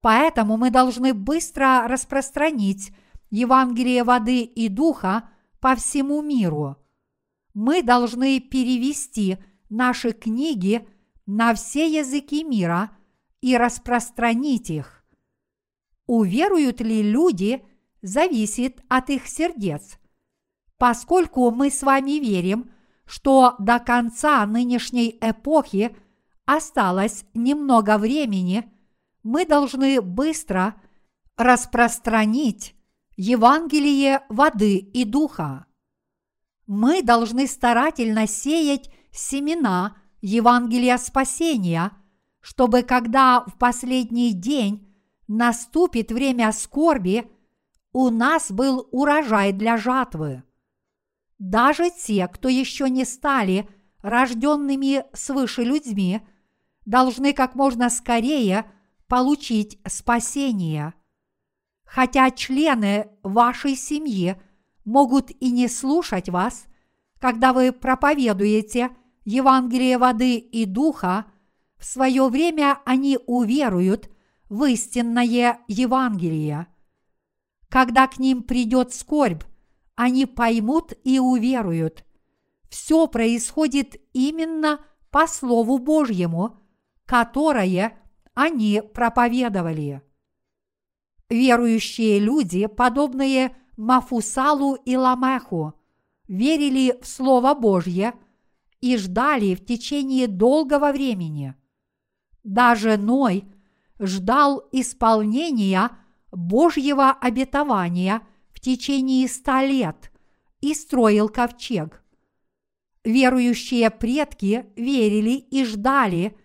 [0.00, 2.92] Поэтому мы должны быстро распространить
[3.30, 5.30] Евангелие воды и духа
[5.60, 6.76] по всему миру.
[7.54, 9.38] Мы должны перевести
[9.70, 10.88] наши книги
[11.24, 12.90] на все языки мира
[13.44, 15.04] и распространить их.
[16.06, 17.64] Уверуют ли люди,
[18.02, 19.98] зависит от их сердец.
[20.78, 22.70] Поскольку мы с вами верим,
[23.06, 25.96] что до конца нынешней эпохи
[26.44, 28.68] осталось немного времени–
[29.24, 30.80] мы должны быстро
[31.36, 32.76] распространить
[33.16, 35.66] Евангелие воды и духа.
[36.66, 41.90] Мы должны старательно сеять семена Евангелия спасения,
[42.44, 44.86] чтобы когда в последний день
[45.28, 47.26] наступит время скорби,
[47.94, 50.42] у нас был урожай для жатвы.
[51.38, 53.66] Даже те, кто еще не стали
[54.02, 56.20] рожденными свыше людьми,
[56.84, 58.70] должны как можно скорее–
[59.08, 60.92] получить спасение.
[61.86, 64.36] Хотя члены вашей семьи
[64.84, 66.66] могут и не слушать вас,
[67.20, 68.90] когда вы проповедуете
[69.24, 71.24] Евангелие воды и духа,
[71.84, 74.10] свое время они уверуют
[74.48, 76.66] в истинное Евангелие.
[77.68, 79.42] Когда к ним придет скорбь,
[79.96, 82.04] они поймут и уверуют.
[82.68, 84.80] Все происходит именно
[85.10, 86.60] по Слову Божьему,
[87.06, 87.98] которое
[88.34, 90.02] они проповедовали.
[91.30, 95.74] Верующие люди, подобные Мафусалу и Ламеху,
[96.28, 98.14] верили в Слово Божье
[98.80, 101.54] и ждали в течение долгого времени.
[102.44, 103.44] Даже Ной
[103.98, 105.90] ждал исполнения
[106.30, 108.22] Божьего обетования
[108.52, 110.12] в течение ста лет
[110.60, 112.04] и строил ковчег.
[113.02, 116.36] Верующие предки верили и ждали–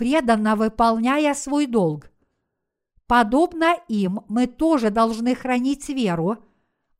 [0.00, 2.10] преданно выполняя свой долг.
[3.06, 6.38] Подобно им мы тоже должны хранить веру,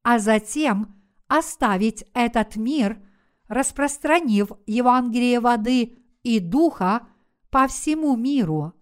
[0.02, 3.02] а затем оставить этот мир,
[3.48, 7.08] распространив Евангелие воды и духа
[7.50, 8.72] по всему миру.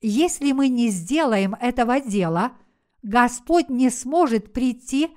[0.00, 2.52] Если мы не сделаем этого дела,
[3.02, 5.10] Господь не сможет прийти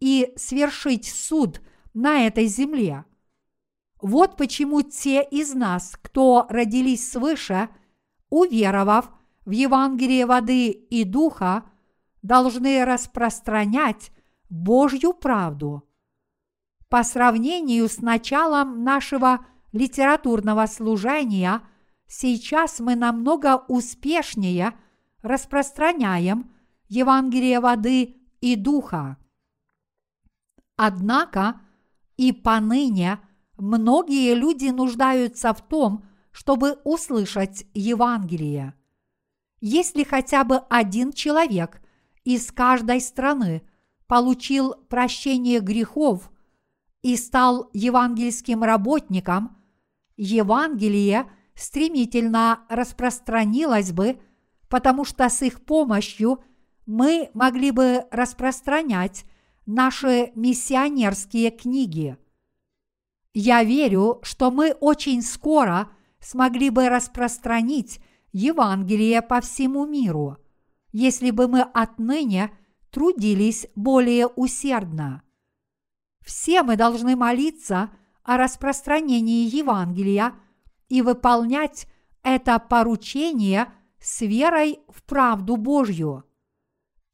[0.00, 1.60] и свершить суд
[1.94, 3.04] на этой земле.
[4.00, 7.68] Вот почему те из нас, кто родились свыше,
[8.30, 9.10] уверовав
[9.44, 11.64] в Евангелие воды и духа,
[12.22, 14.10] должны распространять
[14.48, 15.86] Божью правду.
[16.88, 21.62] По сравнению с началом нашего литературного служения,
[22.10, 24.74] сейчас мы намного успешнее
[25.22, 26.52] распространяем
[26.88, 29.16] Евангелие воды и духа.
[30.76, 31.62] Однако
[32.18, 33.18] и поныне–
[33.60, 38.74] Многие люди нуждаются в том, чтобы услышать Евангелие.
[39.60, 41.82] Если хотя бы один человек
[42.24, 43.62] из каждой страны
[44.06, 46.30] получил прощение грехов
[47.02, 49.58] и стал евангельским работником,
[50.16, 54.20] Евангелие стремительно распространилось бы,
[54.68, 56.42] потому что с их помощью
[56.86, 59.24] мы могли бы распространять
[59.66, 62.16] наши миссионерские книги–
[63.32, 68.00] я верю, что мы очень скоро смогли бы распространить
[68.32, 70.38] Евангелие по всему миру,
[70.92, 72.50] если бы мы отныне
[72.90, 75.22] трудились более усердно.
[76.24, 77.90] Все мы должны молиться
[78.24, 80.34] о распространении Евангелия
[80.90, 81.86] и выполнять
[82.22, 86.24] это поручение с верой в правду Божью.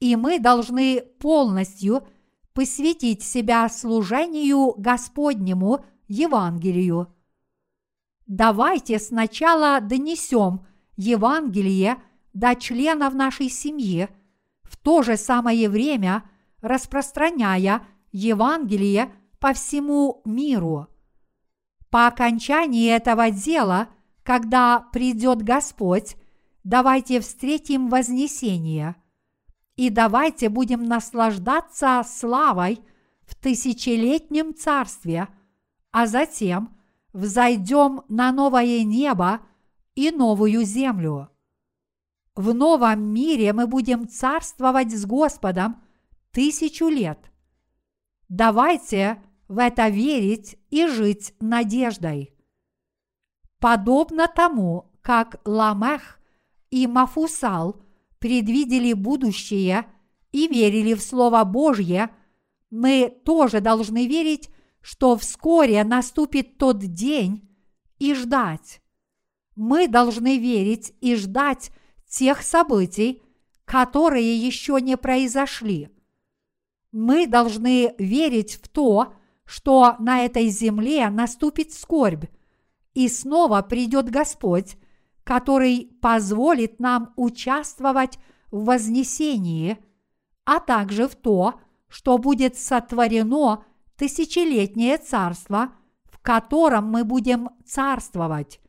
[0.01, 2.05] И мы должны полностью
[2.53, 7.13] посвятить себя служению Господнему– Евангелию.
[8.27, 10.67] Давайте сначала донесем
[10.97, 11.97] Евангелие
[12.33, 14.09] до членов нашей семьи,
[14.63, 16.29] в то же самое время
[16.61, 20.89] распространяя Евангелие по всему миру.
[21.91, 23.89] По окончании этого дела,
[24.23, 26.17] когда придет Господь,
[26.65, 28.97] давайте встретим вознесение.
[29.77, 32.81] И давайте будем наслаждаться славой
[33.27, 35.29] в тысячелетнем царстве,
[35.93, 36.77] а затем
[37.13, 39.41] взойдем на новое небо
[39.95, 41.31] и новую землю.
[42.35, 45.83] В новом мире мы будем царствовать с Господом
[46.33, 47.19] тысячу лет.
[48.29, 52.33] Давайте в это верить и жить надеждой.
[53.59, 56.21] Подобно тому, как Ламех
[56.71, 57.81] и Мафусал
[58.19, 59.87] предвидели будущее
[60.33, 62.11] и верили в Слово Божье,
[62.71, 67.49] мы тоже должны верить, что вскоре наступит тот день
[67.99, 68.83] и ждать.
[69.55, 71.71] Мы должны верить и ждать
[72.09, 73.23] тех событий,
[73.65, 75.89] которые еще не произошли.
[76.93, 79.26] Мы должны верить в то, что
[79.99, 82.25] на этой земле наступит скорбь,
[82.95, 84.77] и снова придет Господь,
[85.23, 88.19] который позволит нам участвовать
[88.51, 89.79] в вознесении,
[90.45, 93.65] а также в то, что будет сотворено
[93.97, 95.73] тысячелетнее царство,
[96.05, 98.61] в котором мы будем царствовать.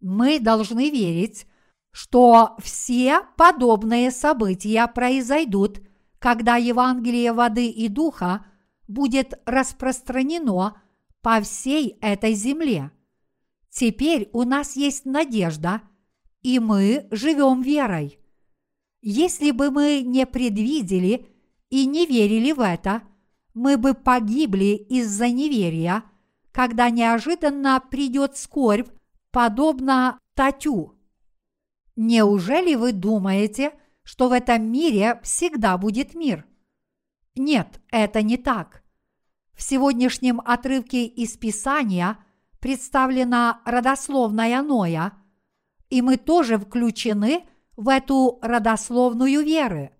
[0.00, 1.46] Мы должны верить,
[1.92, 5.80] что все подобные события произойдут,
[6.18, 8.44] когда Евангелие воды и духа
[8.92, 10.80] будет распространено
[11.22, 12.90] по всей этой земле.
[13.70, 15.82] Теперь у нас есть надежда,
[16.42, 18.18] и мы живем верой.
[19.00, 21.26] Если бы мы не предвидели
[21.70, 23.02] и не верили в это,
[23.54, 26.04] мы бы погибли из-за неверия,
[26.52, 28.88] когда неожиданно придет скорбь,
[29.30, 30.94] подобно Татю.
[31.96, 33.72] Неужели вы думаете,
[34.02, 36.46] что в этом мире всегда будет мир?
[37.34, 38.81] Нет, это не так.
[39.54, 42.18] В сегодняшнем отрывке из Писания
[42.60, 45.12] представлена родословная Ноя,
[45.90, 47.44] и мы тоже включены
[47.76, 49.92] в эту родословную веры.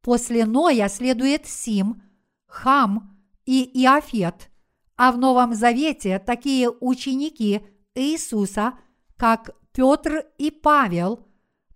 [0.00, 2.02] После Ноя следует Сим,
[2.46, 4.50] Хам и Иофет,
[4.96, 8.78] а в Новом Завете такие ученики Иисуса,
[9.16, 11.26] как Петр и Павел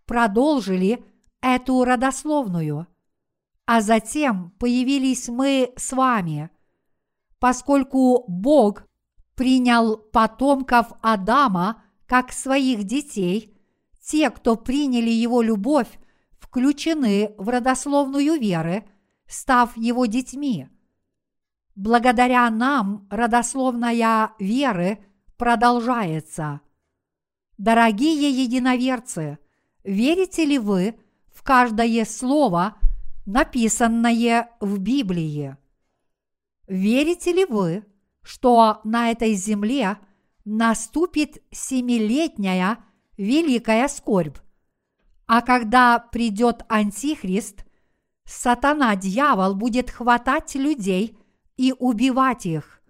[0.07, 1.05] продолжили
[1.41, 2.87] эту родословную.
[3.67, 6.51] А затем появились мы с вами.
[7.39, 8.85] Поскольку Бог
[9.35, 13.57] принял потомков Адама как своих детей,
[14.03, 15.99] те, кто приняли его любовь,
[16.39, 18.89] включены в родословную веры,
[19.27, 20.69] став его детьми.
[21.75, 25.05] Благодаря нам родословная веры
[25.37, 26.61] продолжается–
[27.59, 29.41] Дорогие единоверцы,
[29.83, 30.95] верите ли вы
[31.35, 32.77] в каждое слово,
[33.27, 35.57] написанное в Библии?
[36.69, 37.85] Верите ли вы,
[38.23, 39.99] что на этой земле
[40.45, 42.85] наступит семилетняя
[43.17, 44.39] великая скорбь,
[45.27, 47.65] а когда придет Антихрист,
[48.25, 51.19] сатана-дьявол будет хватать людей
[51.57, 52.81] и убивать их,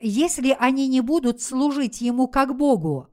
[0.00, 3.08] если они не будут служить ему как Богу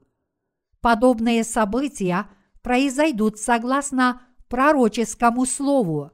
[0.80, 2.26] Подобные события
[2.62, 6.12] произойдут согласно пророческому слову.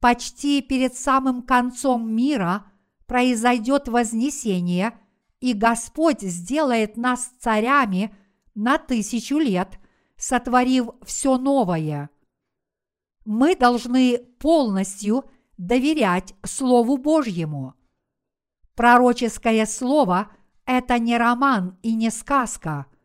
[0.00, 2.70] Почти перед самым концом мира
[3.06, 4.98] произойдет вознесение,
[5.40, 8.14] и Господь сделает нас царями
[8.54, 9.78] на тысячу лет,
[10.16, 12.10] сотворив все новое.
[13.24, 15.24] Мы должны полностью
[15.56, 17.74] доверять Слову Божьему.
[18.74, 20.30] Пророческое слово–
[20.66, 22.86] это не роман и не сказка–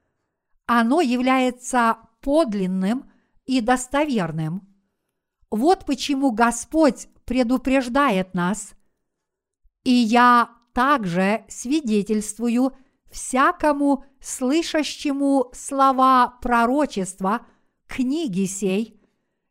[0.66, 3.12] оно является подлинным
[3.46, 4.73] и достоверным.
[5.54, 8.74] Вот почему Господь предупреждает нас.
[9.84, 12.76] И я также свидетельствую
[13.12, 17.46] всякому слышащему слова пророчества
[17.86, 19.00] книги сей,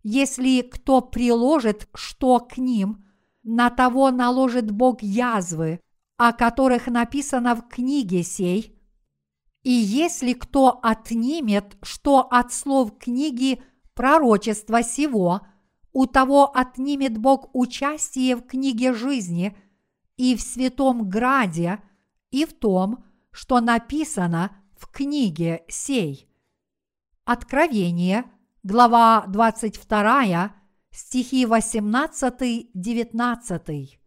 [0.03, 3.05] если кто приложит что к ним,
[3.45, 5.79] на того наложит Бог язвы,
[6.17, 8.77] о которых написано в книге сей,
[9.63, 13.63] и если кто отнимет что от слов книги
[13.95, 15.43] пророчества сего,
[15.93, 19.57] у того отнимет Бог участие в книге жизни
[20.17, 21.81] и в святом граде,
[22.31, 26.29] и в том, что написано в книге сей.
[27.25, 28.25] Откровение,
[28.63, 30.53] глава 22,
[30.91, 33.99] стихи 18-19.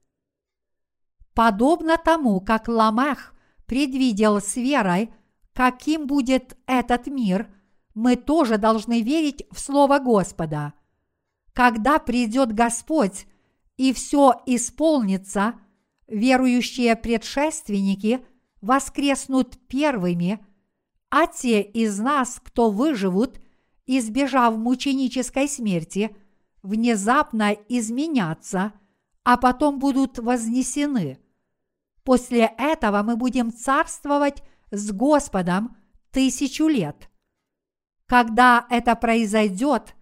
[1.33, 3.33] Подобно тому, как Ламех
[3.65, 5.11] предвидел с верой–
[5.55, 7.49] каким будет этот мир,
[7.93, 10.73] мы тоже должны верить в Слово Господа.
[11.55, 13.27] Когда придет Господь,
[13.77, 15.53] и все исполнится,
[16.05, 18.25] верующие предшественники
[18.59, 20.45] воскреснут первыми,
[21.09, 23.39] а те из нас, кто выживут,
[23.85, 26.13] избежав мученической смерти,
[26.61, 28.73] внезапно изменятся,
[29.23, 31.19] а потом будут вознесены.
[32.03, 35.77] После этого мы будем царствовать с Господом
[36.11, 37.09] тысячу лет.
[38.07, 39.95] Когда это произойдет,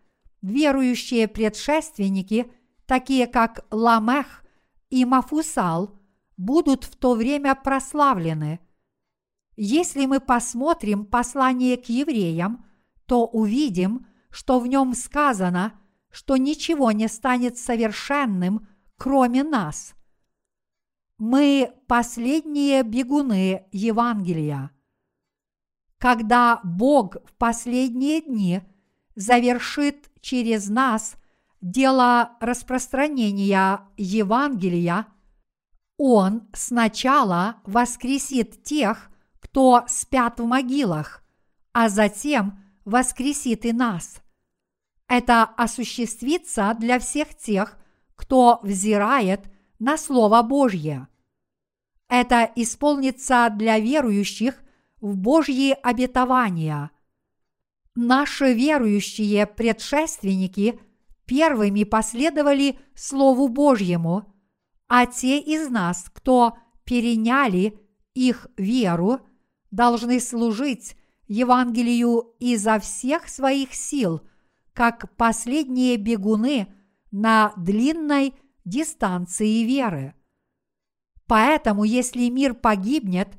[0.44, 2.52] верующие предшественники,
[2.86, 4.44] такие как Ламех
[4.91, 5.98] и Мафусал,
[6.38, 8.60] будут в то время прославлены.
[9.56, 12.66] Если мы посмотрим послание к евреям,
[13.06, 15.80] то увидим, что в нем сказано,
[16.12, 18.68] что ничего не станет совершенным,
[18.98, 19.94] кроме нас.
[21.18, 24.72] Мы последние бегуны Евангелия.
[26.00, 28.62] Когда Бог в последние дни
[29.16, 31.17] завершит через нас
[31.61, 35.05] дело распространения Евангелия,
[35.97, 41.24] Он сначала воскресит тех, кто спят в могилах,
[41.74, 44.21] а затем воскресит и нас.
[45.07, 47.78] Это осуществится для всех тех,
[48.15, 49.41] кто взирает
[49.78, 51.07] на Слово Божье.
[52.07, 54.63] Это исполнится для верующих
[55.01, 56.91] в Божьи обетования.
[57.96, 60.80] Наши верующие предшественники
[61.26, 64.34] первыми последовали Слову Божьему,
[64.88, 67.80] а те из нас, кто переняли
[68.14, 69.22] их веру,
[69.70, 70.96] должны служить
[71.28, 74.22] Евангелию изо всех своих сил,
[74.74, 76.68] как последние бегуны
[77.12, 78.34] на длинной
[78.66, 80.16] дистанции веры.
[81.28, 83.30] Поэтому, если мир погибнет,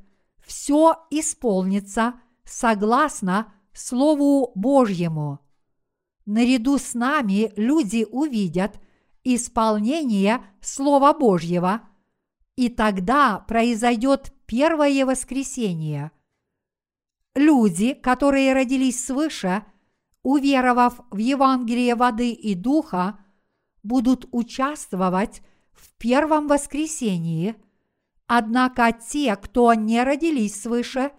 [0.44, 5.40] все исполнится согласно Слову Божьему.
[6.26, 8.80] Наряду с нами люди увидят
[9.24, 11.82] исполнение Слова Божьего,
[12.56, 16.12] и тогда произойдет первое воскресение.
[17.34, 19.64] Люди, которые родились свыше,
[20.22, 23.18] уверовав в Евангелие воды и духа,
[23.82, 27.56] будут участвовать в первом воскресении,
[28.26, 31.10] однако те, кто не родились свыше,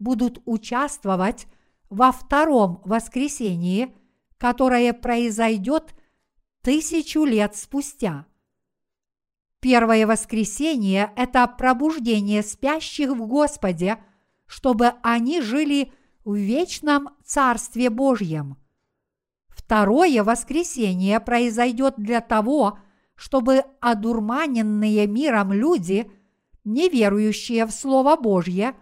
[0.00, 1.46] будут участвовать
[1.92, 3.94] во втором воскресении,
[4.38, 5.94] которое произойдет
[6.62, 8.24] тысячу лет спустя.
[9.60, 13.98] Первое воскресение– это пробуждение спящих в Господе,
[14.46, 15.92] чтобы они жили
[16.24, 18.56] в вечном Царстве Божьем.
[19.48, 22.78] Второе воскресение произойдет для того,
[23.16, 26.10] чтобы одурманенные миром люди,
[26.64, 28.74] не верующие в Слово Божье,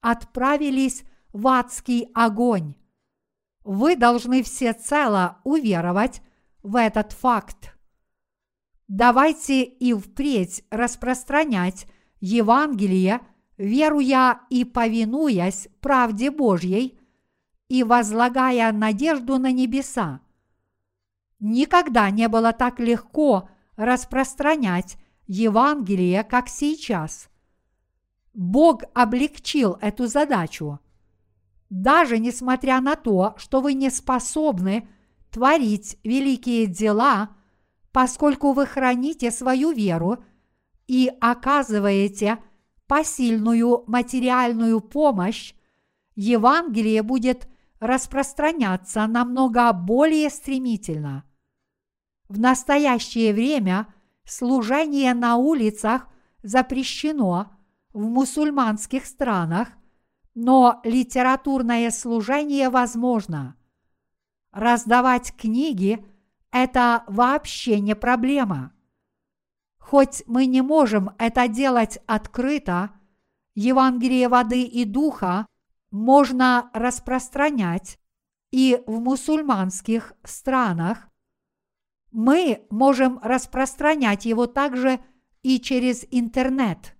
[0.00, 1.02] отправились
[1.32, 2.74] в адский огонь.
[3.64, 6.22] Вы должны всецело уверовать
[6.62, 7.76] в этот факт.
[8.88, 11.86] Давайте и впредь распространять
[12.20, 13.20] Евангелие,
[13.56, 16.98] веруя и повинуясь правде Божьей
[17.68, 20.20] и возлагая надежду на небеса.
[21.38, 27.30] Никогда не было так легко распространять Евангелие, как сейчас.
[28.34, 30.80] Бог облегчил эту задачу.
[31.72, 34.86] Даже несмотря на то, что вы не способны
[35.30, 37.30] творить великие дела,
[37.92, 40.22] поскольку вы храните свою веру
[40.86, 42.44] и оказываете
[42.86, 45.54] посильную материальную помощь,
[46.14, 47.48] Евангелие будет
[47.80, 51.24] распространяться намного более стремительно.
[52.28, 53.86] В настоящее время
[54.26, 56.06] служение на улицах
[56.42, 57.50] запрещено
[57.94, 59.68] в мусульманских странах,
[60.34, 63.56] но литературное служение возможно.
[64.52, 66.04] Раздавать книги–
[66.52, 68.72] это вообще не проблема.
[69.78, 72.90] Хоть мы не можем это делать открыто,
[73.54, 75.46] Евангелие воды и духа
[75.90, 77.98] можно распространять
[78.50, 81.08] и в мусульманских странах,
[82.10, 85.00] мы можем распространять его также
[85.42, 86.94] и через интернет.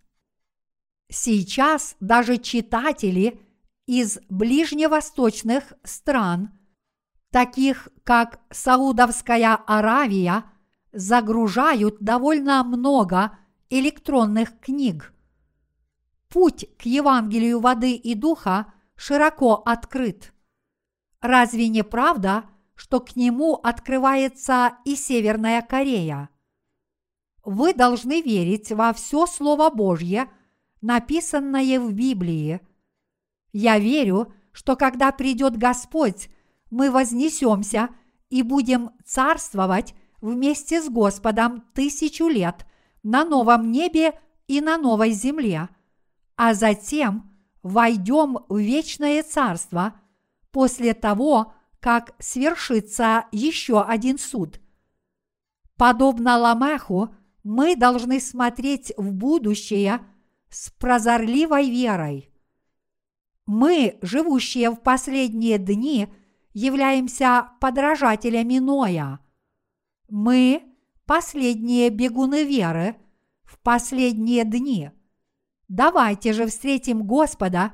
[1.14, 3.38] Сейчас даже читатели
[3.84, 6.58] из ближневосточных стран,
[7.30, 10.44] таких как Саудовская Аравия,
[10.90, 13.38] загружают довольно много
[13.68, 15.12] электронных книг.
[16.30, 20.32] Путь к Евангелию воды и духа широко открыт.
[21.20, 22.44] Разве не правда,
[22.74, 26.30] что к нему открывается и Северная Корея?
[27.44, 30.30] Вы должны верить во все Слово Божье,
[30.82, 32.60] написанное в Библии.
[33.52, 36.28] Я верю, что когда придет Господь,
[36.70, 37.88] мы вознесемся
[38.28, 42.66] и будем царствовать вместе с Господом тысячу лет
[43.02, 45.68] на новом небе и на новой земле,
[46.36, 47.30] а затем
[47.62, 49.94] войдем в вечное царство
[50.50, 54.60] после того, как свершится еще один суд.
[55.76, 60.00] Подобно Ламеху, мы должны смотреть в будущее
[60.52, 62.30] с прозорливой верой.
[63.46, 66.08] Мы, живущие в последние дни,
[66.52, 69.18] являемся подражателями Ноя.
[70.08, 70.62] Мы–
[71.06, 72.96] последние бегуны веры
[73.44, 74.90] в последние дни.
[75.68, 77.72] Давайте же встретим Господа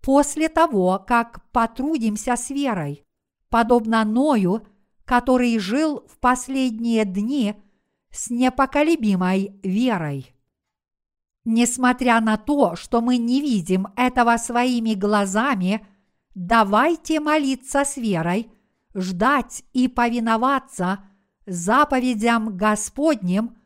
[0.00, 3.04] после того, как потрудимся с верой,
[3.48, 4.66] подобно Ною,
[5.04, 7.56] который жил в последние дни
[8.10, 10.32] с непоколебимой верой.
[11.44, 15.86] Несмотря на то, что мы не видим этого своими глазами,
[16.34, 18.50] давайте молиться с верой,
[18.94, 21.04] ждать и повиноваться
[21.46, 23.56] заповедям Господним,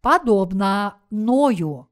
[0.00, 1.88] подобно Ною.